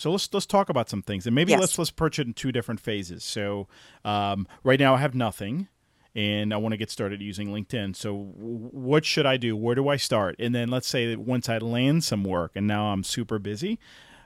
[0.00, 1.60] so let's let's talk about some things, and maybe yes.
[1.60, 3.22] let's let's approach it in two different phases.
[3.22, 3.68] So
[4.02, 5.68] um, right now I have nothing,
[6.14, 7.94] and I want to get started using LinkedIn.
[7.96, 9.56] So, what should I do?
[9.56, 10.36] Where do I start?
[10.38, 13.78] And then let's say that once I land some work and now I'm super busy,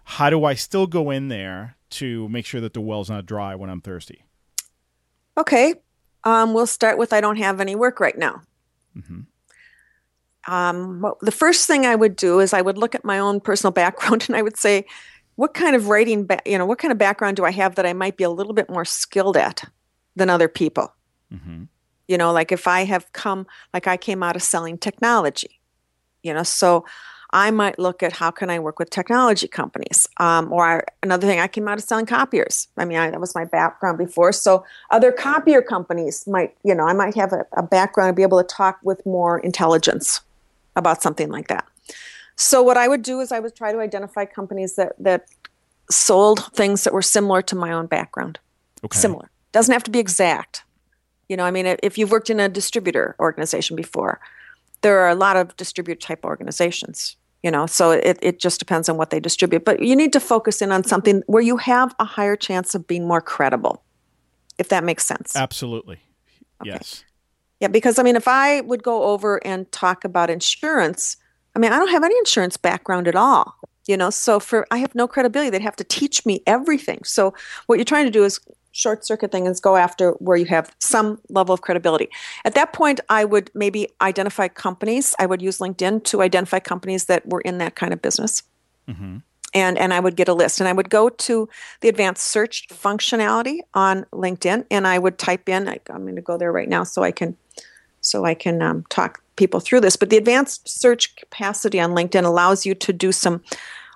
[0.05, 3.55] how do I still go in there to make sure that the well's not dry
[3.55, 4.25] when I'm thirsty?
[5.37, 5.75] Okay.
[6.25, 8.43] Um, we'll start with I don't have any work right now.
[8.97, 9.21] Mm-hmm.
[10.47, 13.41] Um, well, the first thing I would do is I would look at my own
[13.41, 14.87] personal background and I would say,
[15.37, 17.87] what kind of writing, ba- you know, what kind of background do I have that
[17.87, 19.65] I might be a little bit more skilled at
[20.15, 20.95] than other people?
[21.33, 21.65] Mm-hmm.
[22.09, 25.61] You know, like if I have come, like I came out of selling technology,
[26.23, 26.85] you know, so
[27.31, 30.07] I might look at how can I work with technology companies.
[30.19, 32.69] Um, or I, another thing, I came out of selling copiers.
[32.77, 34.33] I mean, I, that was my background before.
[34.33, 38.23] So other copier companies might, you know, I might have a, a background and be
[38.23, 40.21] able to talk with more intelligence
[40.77, 41.67] about something like that.
[42.37, 45.27] So what I would do is I would try to identify companies that that
[45.91, 48.39] sold things that were similar to my own background.
[48.85, 48.99] Okay.
[48.99, 49.31] Similar.
[49.53, 50.65] Doesn't have to be exact.
[51.29, 54.21] You know, I mean, if you've worked in a distributor organization before,
[54.83, 57.17] there are a lot of distributor type organizations.
[57.43, 59.67] You know, so it, it just depends on what they distribute.
[59.67, 60.89] But you need to focus in on mm-hmm.
[60.89, 63.83] something where you have a higher chance of being more credible,
[64.59, 65.37] if that makes sense.
[65.37, 65.99] Absolutely.
[66.63, 66.71] Okay.
[66.71, 67.05] Yes.
[67.61, 71.19] Yeah, because I mean, if I would go over and talk about insurance,
[71.55, 74.79] I mean, I don't have any insurance background at all you know so for i
[74.79, 77.35] have no credibility they'd have to teach me everything so
[77.67, 78.41] what you're trying to do is
[78.75, 82.09] short circuit thing is go after where you have some level of credibility.
[82.45, 85.15] At that point, I would maybe identify companies.
[85.19, 88.43] I would use LinkedIn to identify companies that were in that kind of business.
[88.87, 89.17] Mm-hmm.
[89.55, 91.49] and and I would get a list and I would go to
[91.81, 96.21] the advanced search functionality on LinkedIn and I would type in I, am going to
[96.21, 97.35] go there right now so I can
[98.03, 102.25] so I can um, talk people through this but the advanced search capacity on LinkedIn
[102.25, 103.43] allows you to do some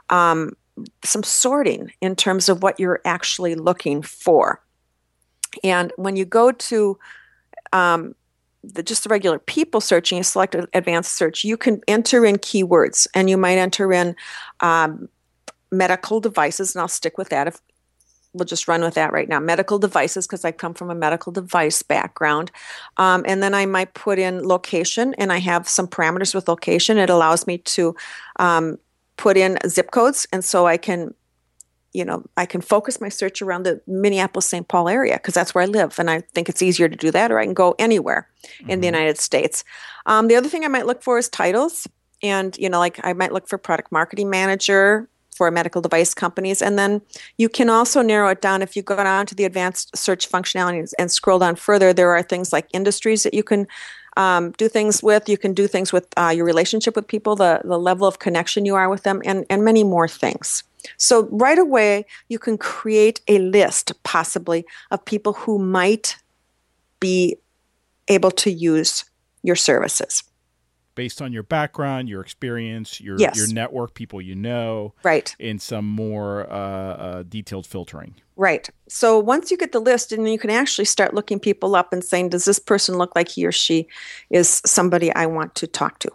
[0.08, 0.56] um,
[1.04, 4.62] some sorting in terms of what you're actually looking for
[5.62, 6.98] and when you go to
[7.72, 8.14] um,
[8.64, 13.06] the, just the regular people searching, you select advanced search, you can enter in keywords
[13.14, 14.16] and you might enter in
[14.60, 15.08] um,
[15.70, 17.60] medical devices, and I'll stick with that if
[18.34, 19.40] we'll just run with that right now.
[19.40, 22.50] Medical devices, because I come from a medical device background.
[22.96, 26.98] Um, and then I might put in location, and I have some parameters with location.
[26.98, 27.96] It allows me to
[28.38, 28.78] um,
[29.16, 31.14] put in zip codes, and so I can
[31.98, 34.66] you know, I can focus my search around the Minneapolis St.
[34.68, 35.98] Paul area because that's where I live.
[35.98, 38.70] And I think it's easier to do that, or I can go anywhere mm-hmm.
[38.70, 38.94] in the mm-hmm.
[38.94, 39.64] United States.
[40.06, 41.88] Um, the other thing I might look for is titles.
[42.22, 46.62] And, you know, like I might look for product marketing manager for medical device companies.
[46.62, 47.02] And then
[47.36, 50.92] you can also narrow it down if you go down to the advanced search functionality
[50.98, 51.92] and scroll down further.
[51.92, 53.66] There are things like industries that you can
[54.16, 55.28] um, do things with.
[55.28, 58.64] You can do things with uh, your relationship with people, the, the level of connection
[58.64, 60.64] you are with them, and, and many more things.
[60.96, 66.16] So, right away, you can create a list, possibly, of people who might
[67.00, 67.36] be
[68.08, 69.04] able to use
[69.42, 70.22] your services.
[70.94, 73.36] Based on your background, your experience, your, yes.
[73.36, 74.94] your network, people you know.
[75.04, 75.34] Right.
[75.38, 78.16] In some more uh, uh, detailed filtering.
[78.36, 78.68] Right.
[78.88, 82.04] So once you get the list, and you can actually start looking people up and
[82.04, 83.86] saying, does this person look like he or she
[84.30, 86.10] is somebody I want to talk to?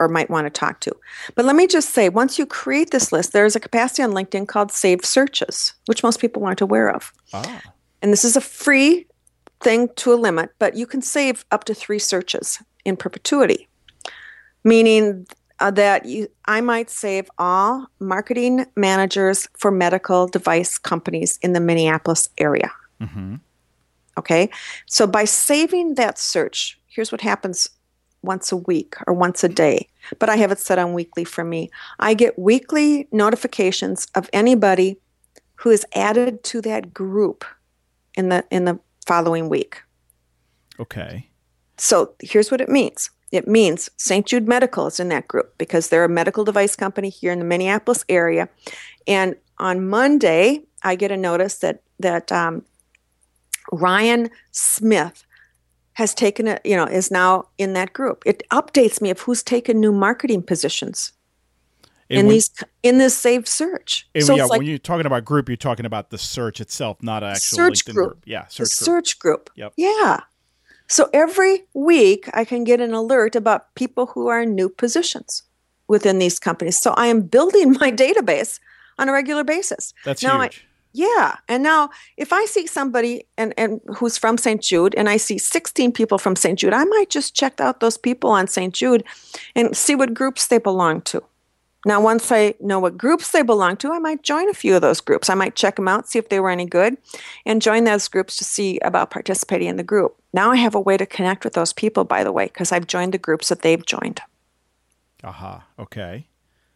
[0.00, 0.92] Or might want to talk to.
[1.34, 4.48] But let me just say once you create this list, there's a capacity on LinkedIn
[4.48, 7.12] called saved searches, which most people aren't aware of.
[7.32, 7.62] Ah.
[8.02, 9.06] And this is a free
[9.60, 13.68] thing to a limit, but you can save up to three searches in perpetuity,
[14.62, 15.26] meaning
[15.60, 21.60] uh, that you, I might save all marketing managers for medical device companies in the
[21.60, 22.70] Minneapolis area.
[23.00, 23.36] Mm-hmm.
[24.16, 24.50] Okay,
[24.86, 27.70] so by saving that search, here's what happens
[28.24, 31.44] once a week or once a day, but I have it set on weekly for
[31.44, 31.70] me.
[31.98, 34.98] I get weekly notifications of anybody
[35.56, 37.44] who is added to that group
[38.14, 39.82] in the in the following week.
[40.80, 41.28] Okay.
[41.76, 43.10] So here's what it means.
[43.32, 44.26] It means St.
[44.26, 47.44] Jude Medical is in that group because they're a medical device company here in the
[47.44, 48.48] Minneapolis area.
[49.06, 52.64] And on Monday, I get a notice that that um,
[53.72, 55.24] Ryan Smith
[55.94, 58.22] has taken it, you know, is now in that group.
[58.26, 61.12] It updates me of who's taken new marketing positions
[62.10, 62.50] and in when, these
[62.82, 64.08] in this saved search.
[64.20, 67.22] so yeah, like, when you're talking about group, you're talking about the search itself, not
[67.22, 68.08] an actual search LinkedIn group.
[68.08, 68.22] group.
[68.26, 68.68] Yeah, search group.
[68.68, 69.50] Search group.
[69.56, 69.72] Yep.
[69.76, 70.20] Yeah.
[70.86, 75.42] So every week I can get an alert about people who are in new positions
[75.88, 76.78] within these companies.
[76.78, 78.60] So I am building my database
[78.98, 79.94] on a regular basis.
[80.04, 80.64] That's now huge.
[80.64, 81.36] I, yeah.
[81.48, 84.62] And now if I see somebody and, and who's from St.
[84.62, 86.56] Jude and I see 16 people from St.
[86.56, 88.72] Jude, I might just check out those people on St.
[88.72, 89.02] Jude
[89.56, 91.22] and see what groups they belong to.
[91.84, 94.80] Now, once I know what groups they belong to, I might join a few of
[94.80, 95.28] those groups.
[95.28, 96.96] I might check them out, see if they were any good,
[97.44, 100.16] and join those groups to see about participating in the group.
[100.32, 102.86] Now I have a way to connect with those people, by the way, because I've
[102.86, 104.22] joined the groups that they've joined.
[105.24, 105.56] Aha.
[105.56, 105.82] Uh-huh.
[105.82, 106.28] Okay.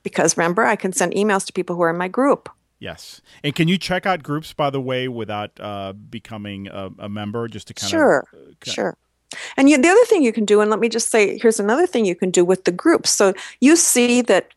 [0.03, 2.51] Because remember, I can send emails to people who are in my group.
[2.81, 3.21] Yes.
[3.43, 7.49] And can you check out groups, by the way, without uh, becoming a, a, member,
[7.49, 8.39] just to kind sure, of.
[8.39, 8.51] Sure.
[8.51, 8.97] Uh, sure.
[9.57, 11.87] And you, the other thing you can do, and let me just say, here's another
[11.87, 13.11] thing you can do with the groups.
[13.11, 14.49] So you see that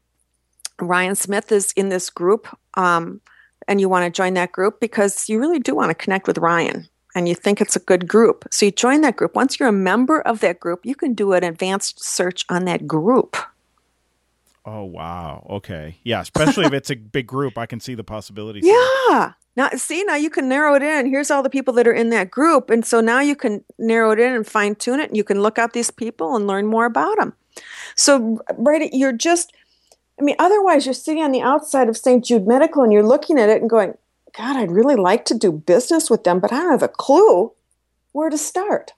[0.80, 3.22] Ryan Smith is in this group, um,
[3.68, 6.38] and you want to join that group because you really do want to connect with
[6.38, 8.46] Ryan and you think it's a good group.
[8.52, 9.36] So you join that group.
[9.36, 12.88] Once you're a member of that group, you can do an advanced search on that
[12.88, 13.38] group.
[14.66, 15.46] Oh wow.
[15.50, 15.98] Okay.
[16.04, 18.64] Yeah, especially if it's a big group, I can see the possibilities.
[18.66, 19.34] Yeah.
[19.56, 21.08] Now see now you can narrow it in.
[21.08, 24.12] Here's all the people that are in that group and so now you can narrow
[24.12, 26.68] it in and fine tune it and you can look up these people and learn
[26.68, 27.34] more about them.
[27.96, 29.52] So right you're just
[30.20, 32.24] I mean otherwise you're sitting on the outside of St.
[32.24, 33.98] Jude Medical and you're looking at it and going,
[34.38, 37.52] "God, I'd really like to do business with them, but I don't have a clue
[38.12, 38.94] where to start."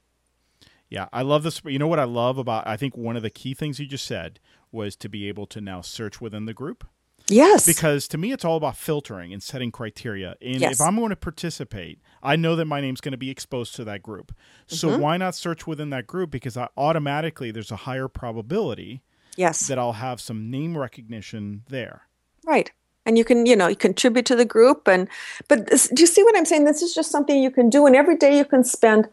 [0.90, 1.60] Yeah, I love this.
[1.66, 4.06] You know what I love about I think one of the key things you just
[4.06, 4.40] said
[4.74, 6.86] was to be able to now search within the group.
[7.28, 7.66] Yes.
[7.66, 10.36] Because to me, it's all about filtering and setting criteria.
[10.42, 10.74] And yes.
[10.74, 13.86] if I'm going to participate, I know that my name's going to be exposed to
[13.86, 14.36] that group.
[14.68, 15.02] So mm-hmm.
[15.02, 16.32] why not search within that group?
[16.32, 19.04] Because I, automatically, there's a higher probability
[19.38, 19.68] yes.
[19.68, 22.02] that I'll have some name recognition there.
[22.46, 22.72] Right.
[23.06, 24.88] And you can, you know, you contribute to the group.
[24.88, 25.08] And,
[25.48, 26.66] but this, do you see what I'm saying?
[26.66, 27.86] This is just something you can do.
[27.86, 29.08] And every day you can spend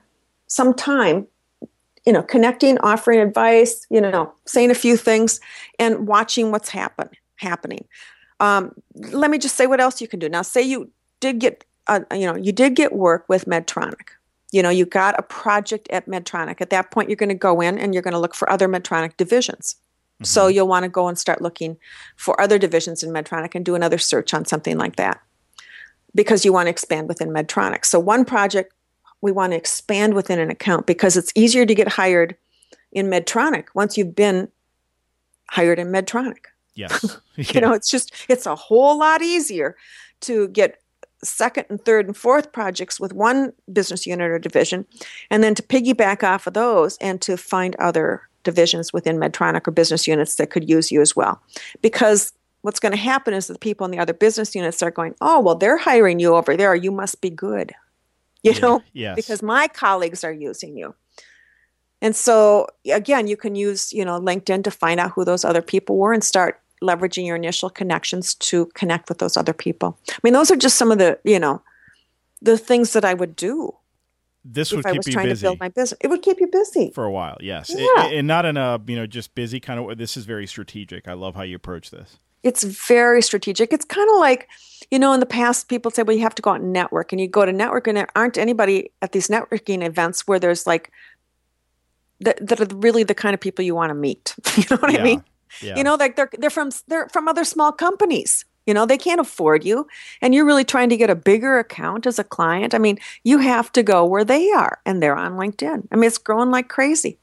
[0.47, 1.29] some time
[2.11, 5.39] you know, connecting, offering advice, you know, saying a few things,
[5.79, 7.87] and watching what's happen happening.
[8.41, 8.75] um,
[9.13, 10.29] let me just say what else you can do.
[10.29, 14.09] Now, say you did get, uh, you know, you did get work with Medtronic.
[14.51, 16.61] You know, you got a project at Medtronic.
[16.61, 18.67] At that point, you're going to go in and you're going to look for other
[18.67, 19.77] Medtronic divisions.
[19.77, 20.25] Mm-hmm.
[20.25, 21.77] So you'll want to go and start looking
[22.17, 25.21] for other divisions in Medtronic and do another search on something like that
[26.13, 27.85] because you want to expand within Medtronic.
[27.85, 28.75] So one project
[29.21, 32.37] we want to expand within an account because it's easier to get hired
[32.93, 34.49] in Medtronic once you've been
[35.49, 36.47] hired in Medtronic.
[36.75, 37.19] Yes.
[37.37, 37.53] Yeah.
[37.55, 39.75] you know, it's just it's a whole lot easier
[40.23, 40.83] to get
[41.25, 44.85] second and third and fourth projects with one business unit or division
[45.31, 49.71] and then to piggyback off of those and to find other divisions within Medtronic or
[49.71, 51.41] business units that could use you as well.
[51.81, 55.15] Because what's going to happen is the people in the other business units are going,
[55.23, 57.73] "Oh, well they're hiring you over there, you must be good."
[58.43, 58.59] You Yeah.
[58.61, 59.17] know, Yes.
[59.17, 60.95] because my colleagues are using you.
[62.03, 65.61] And so again, you can use, you know, LinkedIn to find out who those other
[65.63, 69.99] people were and start leveraging your initial connections to connect with those other people.
[70.11, 71.61] I mean, those are just some of the, you know,
[72.41, 73.77] the things that I would do
[74.43, 75.99] this would if I keep was you trying busy to build my business.
[76.01, 76.91] It would keep you busy.
[76.95, 77.37] for a while.
[77.41, 77.69] Yes.
[77.77, 77.87] Yeah.
[78.07, 79.95] A- and not in a, you know, just busy kind of way.
[79.95, 81.07] This is very strategic.
[81.07, 82.19] I love how you approach this.
[82.43, 83.73] It's very strategic.
[83.73, 84.49] It's kind of like,
[84.91, 87.13] you know, in the past, people say, well, you have to go out and network.
[87.13, 90.67] And you go to network, and there aren't anybody at these networking events where there's
[90.67, 90.91] like,
[92.21, 94.35] that, that are really the kind of people you want to meet.
[94.57, 95.01] you know what yeah.
[95.01, 95.25] I mean?
[95.61, 95.77] Yeah.
[95.77, 98.45] You know, like they're they're from they're from other small companies.
[98.67, 99.89] You know, they can't afford you,
[100.23, 102.75] and you're really trying to get a bigger account as a client.
[102.75, 105.89] I mean, you have to go where they are, and they're on LinkedIn.
[105.91, 107.19] I mean, it's growing like crazy.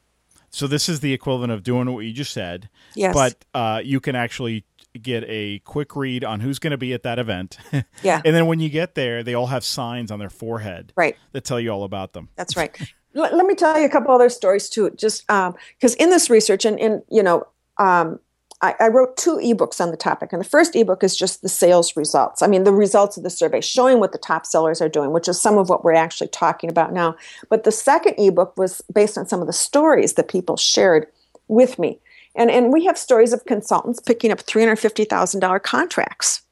[0.50, 3.98] so this is the equivalent of doing what you just said, Yes, but uh, you
[4.00, 4.64] can actually
[4.98, 7.58] get a quick read on who's going to be at that event.
[8.02, 11.16] yeah, and then when you get there, they all have signs on their forehead right.
[11.32, 12.28] that tell you all about them.
[12.36, 12.76] That's right.
[13.14, 14.90] let, let me tell you a couple other stories too.
[14.90, 17.46] Just because in this research, and in you know,
[17.78, 18.20] um,
[18.60, 21.48] I, I wrote two ebooks on the topic, and the first ebook is just the
[21.48, 22.42] sales results.
[22.42, 25.28] I mean, the results of the survey, showing what the top sellers are doing, which
[25.28, 27.14] is some of what we're actually talking about now.
[27.48, 31.06] But the second ebook was based on some of the stories that people shared
[31.46, 32.00] with me,
[32.38, 36.42] and and we have stories of consultants picking up three hundred fifty thousand dollar contracts.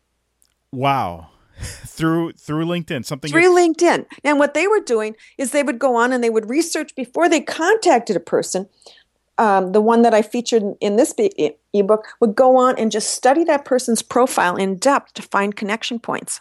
[0.73, 1.31] Wow.
[1.59, 4.05] through through LinkedIn, something through LinkedIn.
[4.23, 7.31] And what they were doing is they would go on and they would research before
[7.31, 8.69] they contacted a person.
[9.39, 13.11] Um, the one that I featured in this e- ebook would go on and just
[13.11, 16.41] study that person's profile in depth to find connection points,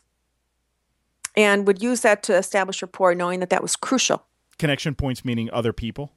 [1.35, 4.25] and would use that to establish rapport, knowing that that was crucial.
[4.57, 6.11] connection points meaning other people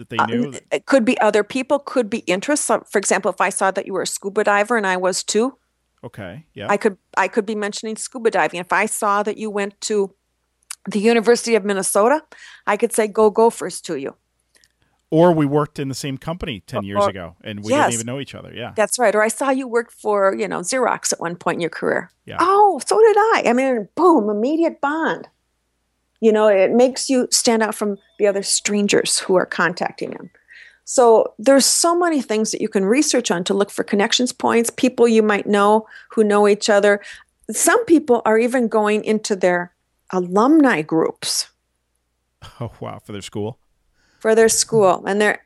[0.00, 0.52] that they Uh, knew.
[0.72, 2.66] it could be other people, could be interests.
[2.66, 5.56] For example, if I saw that you were a scuba diver and I was too,
[6.02, 6.46] okay.
[6.54, 6.66] Yeah.
[6.68, 8.58] I could I could be mentioning scuba diving.
[8.60, 10.14] If I saw that you went to
[10.88, 12.22] the University of Minnesota,
[12.66, 14.16] I could say go Gophers to you.
[15.12, 17.86] or we worked in the same company 10 years or- ago and we Yes.
[17.90, 18.52] didn't even know each other.
[18.54, 18.70] Yeah.
[18.76, 19.12] That's right.
[19.12, 22.10] Or I saw you worked for, you know, Xerox at one point in your career.
[22.26, 22.36] Yeah.
[22.38, 23.42] Oh, so did I.
[23.50, 25.28] I mean, boom, immediate bond.
[26.20, 30.30] You know, it makes you stand out from the other strangers who are contacting them.
[30.84, 34.70] So there's so many things that you can research on to look for connections points,
[34.70, 37.00] people you might know who know each other.
[37.50, 39.72] Some people are even going into their
[40.12, 41.48] alumni groups
[42.60, 42.98] Oh, wow.
[43.04, 43.58] For their school.
[44.18, 45.40] for their school and they're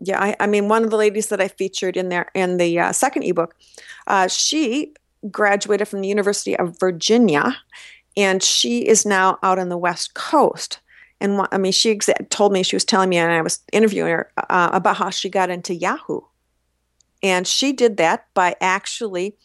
[0.00, 2.80] yeah I, I mean one of the ladies that i featured in there in the
[2.80, 3.54] uh, second ebook
[4.08, 4.92] uh, she
[5.30, 7.56] graduated from the university of virginia
[8.18, 10.80] and she is now out on the west coast
[11.20, 14.10] and i mean she exa- told me she was telling me and i was interviewing
[14.10, 16.20] her uh, about how she got into yahoo
[17.22, 19.36] and she did that by actually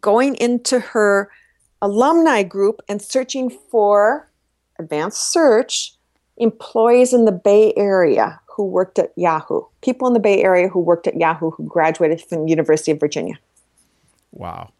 [0.00, 1.30] going into her
[1.82, 4.30] alumni group and searching for
[4.78, 5.94] advanced search
[6.36, 10.80] employees in the Bay Area who worked at Yahoo, people in the Bay Area who
[10.80, 13.38] worked at Yahoo who graduated from the University of Virginia.
[14.32, 14.72] Wow.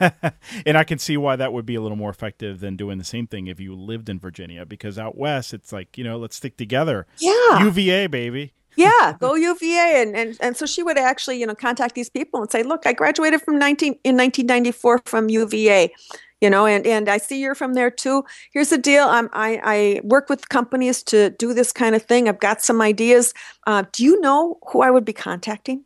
[0.66, 3.04] and I can see why that would be a little more effective than doing the
[3.04, 6.36] same thing if you lived in Virginia because out west it's like, you know, let's
[6.36, 7.06] stick together.
[7.18, 7.62] Yeah.
[7.62, 8.52] UVA, baby.
[8.76, 10.02] yeah, go UVA.
[10.02, 12.86] And, and, and so she would actually, you know, contact these people and say, look,
[12.86, 15.92] I graduated from 19, in 1994 from UVA,
[16.40, 18.24] you know, and, and I see you're from there too.
[18.52, 19.06] Here's the deal.
[19.06, 22.28] I'm, I, I work with companies to do this kind of thing.
[22.28, 23.32] I've got some ideas.
[23.66, 25.84] Uh, do you know who I would be contacting?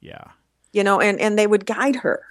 [0.00, 0.24] Yeah.
[0.72, 2.22] You know, and, and they would guide her.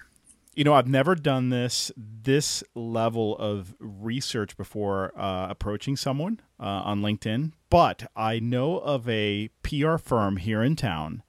[0.54, 6.64] You know, I've never done this this level of research before uh, approaching someone uh,
[6.84, 11.22] on LinkedIn, but I know of a PR firm here in town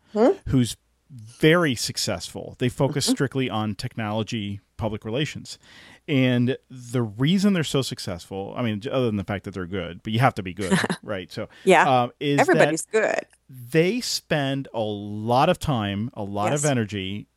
[0.49, 0.75] who's
[1.15, 2.55] very successful.
[2.59, 5.59] They focus strictly on technology public relations.
[6.07, 10.01] And the reason they're so successful, I mean, other than the fact that they're good,
[10.03, 11.31] but you have to be good, right?
[11.31, 12.03] So, Yeah.
[12.03, 13.21] um, is Everybody's good.
[13.47, 16.63] they spend a lot of time, a lot Yes.
[16.65, 17.27] of energy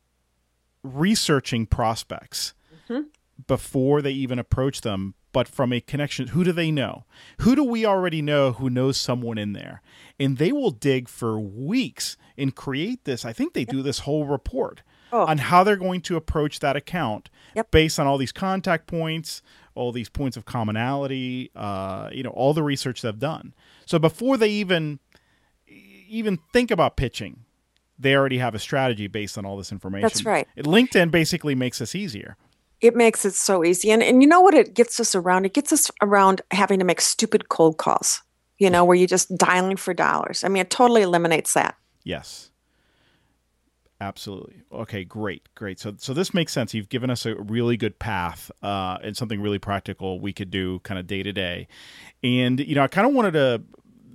[0.83, 2.53] researching prospects
[2.89, 3.03] mm-hmm.
[3.45, 6.29] Before they even approach them, but from a connection.
[6.29, 7.05] Who do they know?
[7.41, 9.81] Who do we already know who knows someone in there?
[10.19, 13.25] And they will dig for weeks and create this.
[13.25, 14.81] I think they do this whole report
[15.11, 15.25] oh.
[15.25, 17.71] on how they're going to approach that account yep.
[17.71, 19.41] based on all these contact points,
[19.75, 23.53] all these points of commonality, uh, you know, all the research they've done.
[23.85, 24.99] So before they even
[26.09, 27.43] even think about pitching,
[27.99, 30.03] they already have a strategy based on all this information.
[30.03, 30.47] That's right.
[30.57, 32.37] LinkedIn basically makes this easier.
[32.81, 33.91] It makes it so easy.
[33.91, 35.45] And and you know what it gets us around?
[35.45, 38.21] It gets us around having to make stupid cold calls,
[38.57, 40.43] you know, where you're just dialing for dollars.
[40.43, 41.75] I mean, it totally eliminates that.
[42.03, 42.51] Yes.
[43.99, 44.61] Absolutely.
[44.71, 45.79] Okay, great, great.
[45.79, 46.73] So, so this makes sense.
[46.73, 50.79] You've given us a really good path uh, and something really practical we could do
[50.79, 51.67] kind of day to day.
[52.21, 53.63] And you know, I kind of wanted to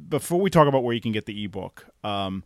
[0.09, 1.87] before we talk about where you can get the ebook.
[2.05, 2.45] Um,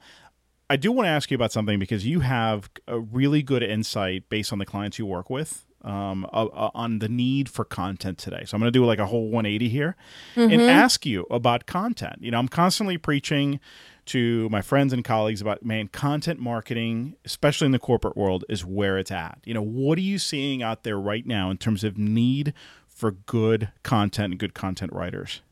[0.71, 4.29] I do want to ask you about something because you have a really good insight
[4.31, 8.18] based on the clients you work with um, uh, uh, on the need for content
[8.18, 8.43] today.
[8.45, 9.97] So I'm going to do like a whole 180 here
[10.34, 10.53] mm-hmm.
[10.53, 12.16] and ask you about content.
[12.20, 13.61] You know, I'm constantly preaching
[14.07, 18.64] to my friends and colleagues about man content marketing especially in the corporate world is
[18.64, 21.82] where it's at you know what are you seeing out there right now in terms
[21.82, 22.55] of need
[22.87, 25.43] for good content and good content writers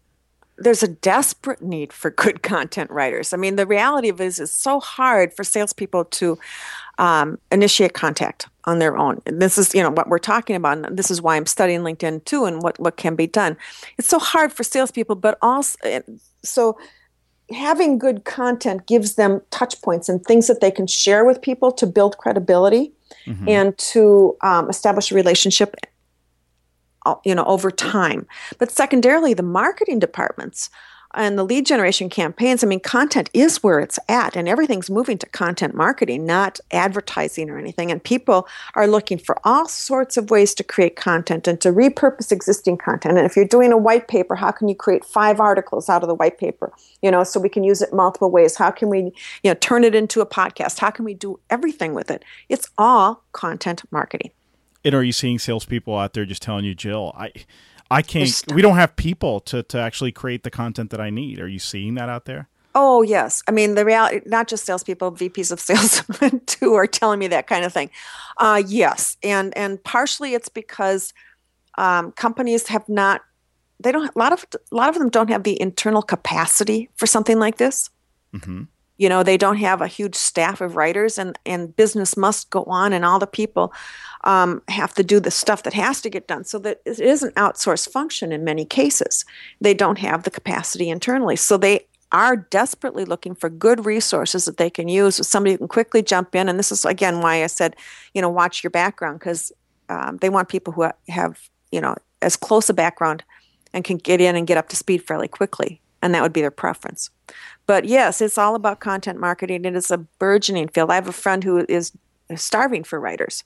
[0.56, 3.32] there's a desperate need for good content writers.
[3.32, 6.38] I mean, the reality of it is it's so hard for salespeople to
[6.96, 9.20] um, initiate contact on their own.
[9.26, 10.78] And this is, you know, what we're talking about.
[10.78, 13.56] And this is why I'm studying LinkedIn too, and what what can be done.
[13.98, 16.02] It's so hard for salespeople, but also
[16.42, 16.78] so
[17.50, 21.70] having good content gives them touch points and things that they can share with people
[21.72, 22.92] to build credibility
[23.26, 23.48] mm-hmm.
[23.48, 25.74] and to um, establish a relationship
[27.04, 28.26] uh, you know over time
[28.58, 30.70] but secondarily the marketing departments
[31.16, 35.18] and the lead generation campaigns, I mean, content is where it's at, and everything's moving
[35.18, 37.90] to content marketing, not advertising or anything.
[37.90, 42.32] And people are looking for all sorts of ways to create content and to repurpose
[42.32, 43.18] existing content.
[43.18, 46.08] And if you're doing a white paper, how can you create five articles out of
[46.08, 46.72] the white paper?
[47.02, 48.56] You know, so we can use it multiple ways.
[48.56, 49.12] How can we,
[49.42, 50.78] you know, turn it into a podcast?
[50.78, 52.24] How can we do everything with it?
[52.48, 54.30] It's all content marketing.
[54.84, 57.32] And are you seeing salespeople out there just telling you, Jill, I
[57.94, 58.44] I can't.
[58.52, 61.38] We don't have people to to actually create the content that I need.
[61.38, 62.48] Are you seeing that out there?
[62.74, 64.20] Oh yes, I mean the reality.
[64.26, 66.02] Not just salespeople, VPs of sales
[66.46, 67.90] too are telling me that kind of thing.
[68.38, 71.14] Uh, yes, and and partially it's because
[71.78, 73.22] um, companies have not.
[73.78, 74.10] They don't.
[74.14, 77.58] A lot of a lot of them don't have the internal capacity for something like
[77.58, 77.90] this.
[78.34, 78.64] Mm-hmm
[78.96, 82.64] you know they don't have a huge staff of writers and and business must go
[82.64, 83.72] on and all the people
[84.24, 87.22] um, have to do the stuff that has to get done so that it is
[87.22, 89.24] an outsourced function in many cases.
[89.60, 94.56] They don't have the capacity internally so they are desperately looking for good resources that
[94.56, 97.42] they can use with somebody who can quickly jump in and this is again why
[97.42, 97.74] i said
[98.12, 99.50] you know watch your background because
[99.88, 103.24] um, they want people who have you know as close a background
[103.72, 106.40] and can get in and get up to speed fairly quickly and that would be
[106.40, 107.10] their preference
[107.66, 109.64] but yes, it's all about content marketing.
[109.64, 110.90] It is a burgeoning field.
[110.90, 111.92] I have a friend who is
[112.36, 113.44] starving for writers.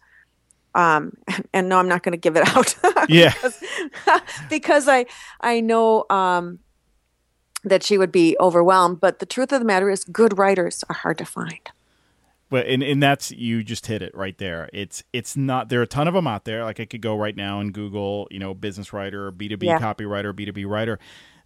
[0.75, 1.17] Um,
[1.53, 2.75] and no, I'm not going to give it out.
[3.09, 3.33] yeah.
[3.33, 3.63] because,
[4.51, 5.07] because I,
[5.41, 6.59] I know um,
[7.65, 9.01] that she would be overwhelmed.
[9.01, 11.71] But the truth of the matter is, good writers are hard to find.
[12.51, 14.71] But and, and that's you just hit it right there.
[14.73, 16.65] It's it's not there are a ton of them out there.
[16.65, 19.67] Like I could go right now and Google, you know, business writer, B two B
[19.67, 20.99] copywriter, B two B writer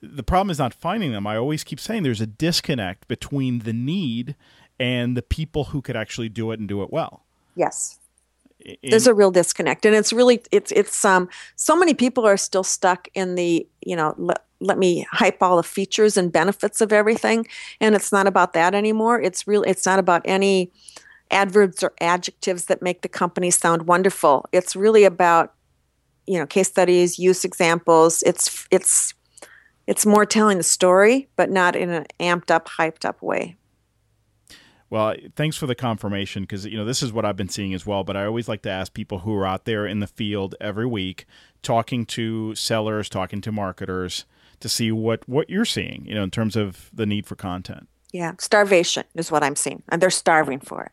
[0.03, 1.27] the problem is not finding them.
[1.27, 4.35] I always keep saying there's a disconnect between the need
[4.79, 7.23] and the people who could actually do it and do it well.
[7.55, 8.01] Yes.
[8.59, 12.37] In, there's a real disconnect and it's really it's it's um so many people are
[12.37, 16.81] still stuck in the you know let, let me hype all the features and benefits
[16.81, 17.45] of everything
[17.81, 20.71] and it's not about that anymore it's real it's not about any
[21.33, 25.55] adverbs or adjectives that make the company sound wonderful it's really about
[26.29, 29.13] you know case studies use examples it's it's
[29.87, 33.57] it's more telling the story, but not in an amped up, hyped up way.
[34.91, 37.87] Well, thanks for the confirmation because you know this is what I've been seeing as
[37.87, 38.05] well.
[38.05, 40.87] But I always like to ask people who are out there in the field every
[40.87, 41.25] week,
[41.63, 44.27] talking to sellers, talking to marketers,
[44.61, 46.05] to see what what you're seeing.
[46.05, 47.89] You know, in terms of the need for content.
[48.13, 50.93] Yeah, starvation is what I'm seeing, and they're starving for it.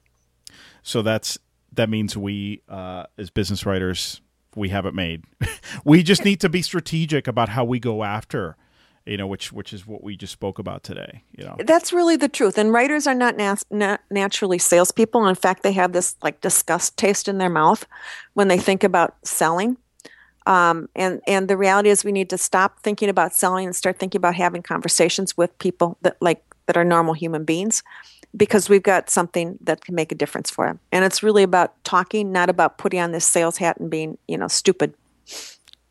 [0.81, 1.37] So that's
[1.73, 4.21] that means we, uh, as business writers,
[4.55, 5.25] we have it made.
[5.83, 8.55] we just need to be strategic about how we go after
[9.09, 11.23] you know, which which is what we just spoke about today.
[11.35, 12.57] You know, that's really the truth.
[12.59, 15.25] And writers are not nat- naturally salespeople.
[15.27, 17.87] In fact, they have this like disgust taste in their mouth
[18.35, 19.77] when they think about selling.
[20.45, 23.97] Um, and and the reality is, we need to stop thinking about selling and start
[23.97, 27.81] thinking about having conversations with people that like that are normal human beings,
[28.37, 30.79] because we've got something that can make a difference for them.
[30.91, 34.37] And it's really about talking, not about putting on this sales hat and being, you
[34.37, 34.93] know, stupid.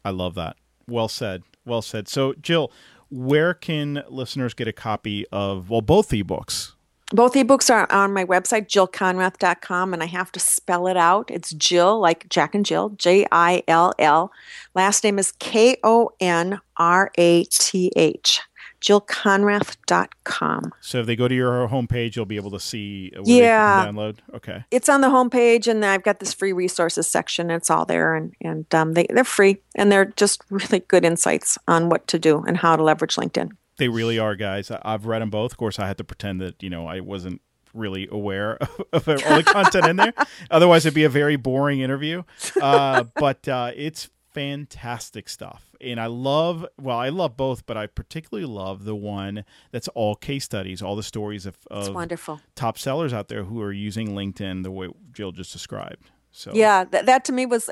[0.05, 0.57] I love that.
[0.87, 1.43] Well said.
[1.67, 2.09] Well said.
[2.09, 2.71] So, Jill,
[3.11, 6.73] where can listeners get a copy of, well, both ebooks?
[7.11, 11.31] Both ebooks are on my website, jillkonrath.com, and I have to spell it out.
[11.31, 14.31] It's Jill, like Jack and Jill, J I L L.
[14.75, 18.43] Last name is K O N R A T H
[18.81, 20.73] jillkonrath.com.
[20.81, 23.87] So if they go to your homepage, you'll be able to see yeah.
[23.87, 24.19] download.
[24.35, 24.65] Okay.
[24.71, 27.51] It's on the homepage, and I've got this free resources section.
[27.51, 31.59] It's all there, and and um, they they're free, and they're just really good insights
[31.67, 33.51] on what to do and how to leverage LinkedIn.
[33.79, 34.71] They really are, guys.
[34.71, 35.53] I've read them both.
[35.53, 37.41] Of course, I had to pretend that you know I wasn't
[37.75, 38.57] really aware
[38.93, 40.15] of, all the content in there.
[40.51, 42.23] Otherwise, it'd be a very boring interview.
[42.61, 45.68] Uh, but uh, it's fantastic stuff.
[45.81, 50.17] And I love, well, I love both, but I particularly love the one that's all
[50.17, 54.09] case studies, all the stories of, of wonderful top sellers out there who are using
[54.09, 56.11] LinkedIn the way Jill just described.
[56.33, 57.71] So yeah, that, that to me was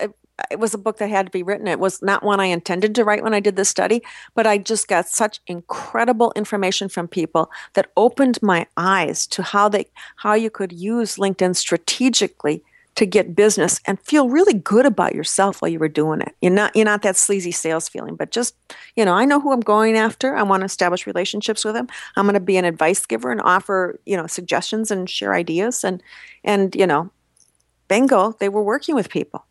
[0.51, 1.67] it was a book that had to be written.
[1.67, 4.03] It was not one I intended to write when I did this study,
[4.35, 9.69] but I just got such incredible information from people that opened my eyes to how
[9.69, 9.87] they
[10.17, 12.63] how you could use LinkedIn strategically
[12.97, 16.35] to get business and feel really good about yourself while you were doing it.
[16.41, 18.57] You're not you're not that sleazy sales feeling, but just
[18.97, 20.35] you know, I know who I'm going after.
[20.35, 21.89] I want to establish relationships with them.
[22.17, 25.85] I'm going to be an advice giver and offer you know suggestions and share ideas
[25.85, 26.03] and
[26.43, 27.11] and you know,
[27.89, 29.45] bingo, they were working with people.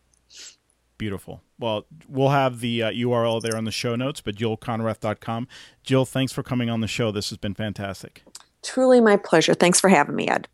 [0.98, 1.42] Beautiful.
[1.60, 5.48] Well, we'll have the uh, URL there on the show notes, but jillkonrath.com.
[5.84, 7.12] Jill, thanks for coming on the show.
[7.12, 8.24] This has been fantastic.
[8.64, 9.54] Truly my pleasure.
[9.54, 10.48] Thanks for having me, Ed.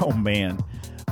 [0.00, 0.62] Oh, man.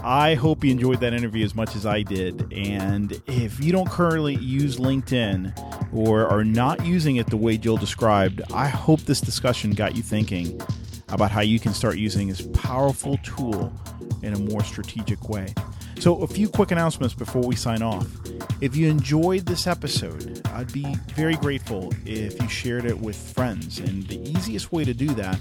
[0.05, 2.53] I hope you enjoyed that interview as much as I did.
[2.53, 7.77] And if you don't currently use LinkedIn or are not using it the way Jill
[7.77, 10.61] described, I hope this discussion got you thinking
[11.09, 13.73] about how you can start using this powerful tool
[14.23, 15.55] in a more strategic way.
[15.99, 18.07] So, a few quick announcements before we sign off.
[18.61, 23.79] If you enjoyed this episode, I'd be very grateful if you shared it with friends.
[23.79, 25.39] And the easiest way to do that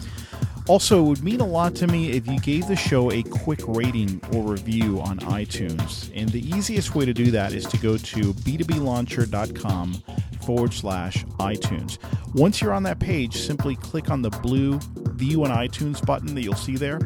[0.68, 3.62] Also, it would mean a lot to me if you gave the show a quick
[3.66, 6.12] rating or review on iTunes.
[6.14, 10.04] And the easiest way to do that is to go to b2blauncher.com
[10.42, 11.98] forward slash iTunes.
[12.34, 14.78] Once you're on that page, simply click on the blue
[15.18, 17.00] View on iTunes button that you'll see there.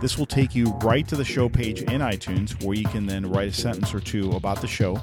[0.00, 3.30] This will take you right to the show page in iTunes where you can then
[3.30, 4.98] write a sentence or two about the show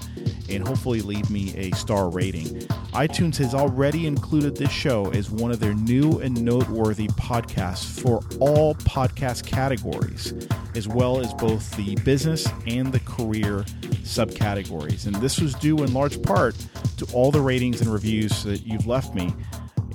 [0.50, 2.46] and hopefully leave me a star rating.
[2.94, 8.24] iTunes has already included this show as one of their new and noteworthy podcasts for
[8.40, 10.34] all podcast categories,
[10.76, 13.66] as well as both the business and the career
[14.02, 15.06] subcategories.
[15.06, 16.56] And this was due in large part
[16.98, 19.32] to all the ratings and reviews that you've left me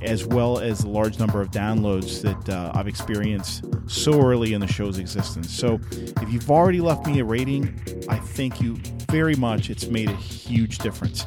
[0.05, 4.61] as well as the large number of downloads that uh, I've experienced so early in
[4.61, 5.50] the show's existence.
[5.50, 8.76] So, if you've already left me a rating, I thank you
[9.11, 9.70] very much.
[9.70, 11.24] It's made a huge difference.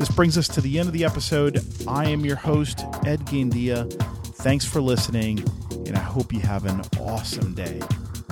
[0.00, 1.64] This brings us to the end of the episode.
[1.86, 3.92] I am your host, Ed Gandia.
[4.36, 5.44] Thanks for listening,
[5.86, 7.80] and I hope you have an awesome day.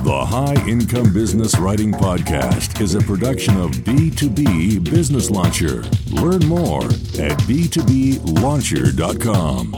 [0.04, 5.82] The High Income Business Writing Podcast is a production of B2B Business Launcher.
[6.12, 9.74] Learn more at b2blauncher.com.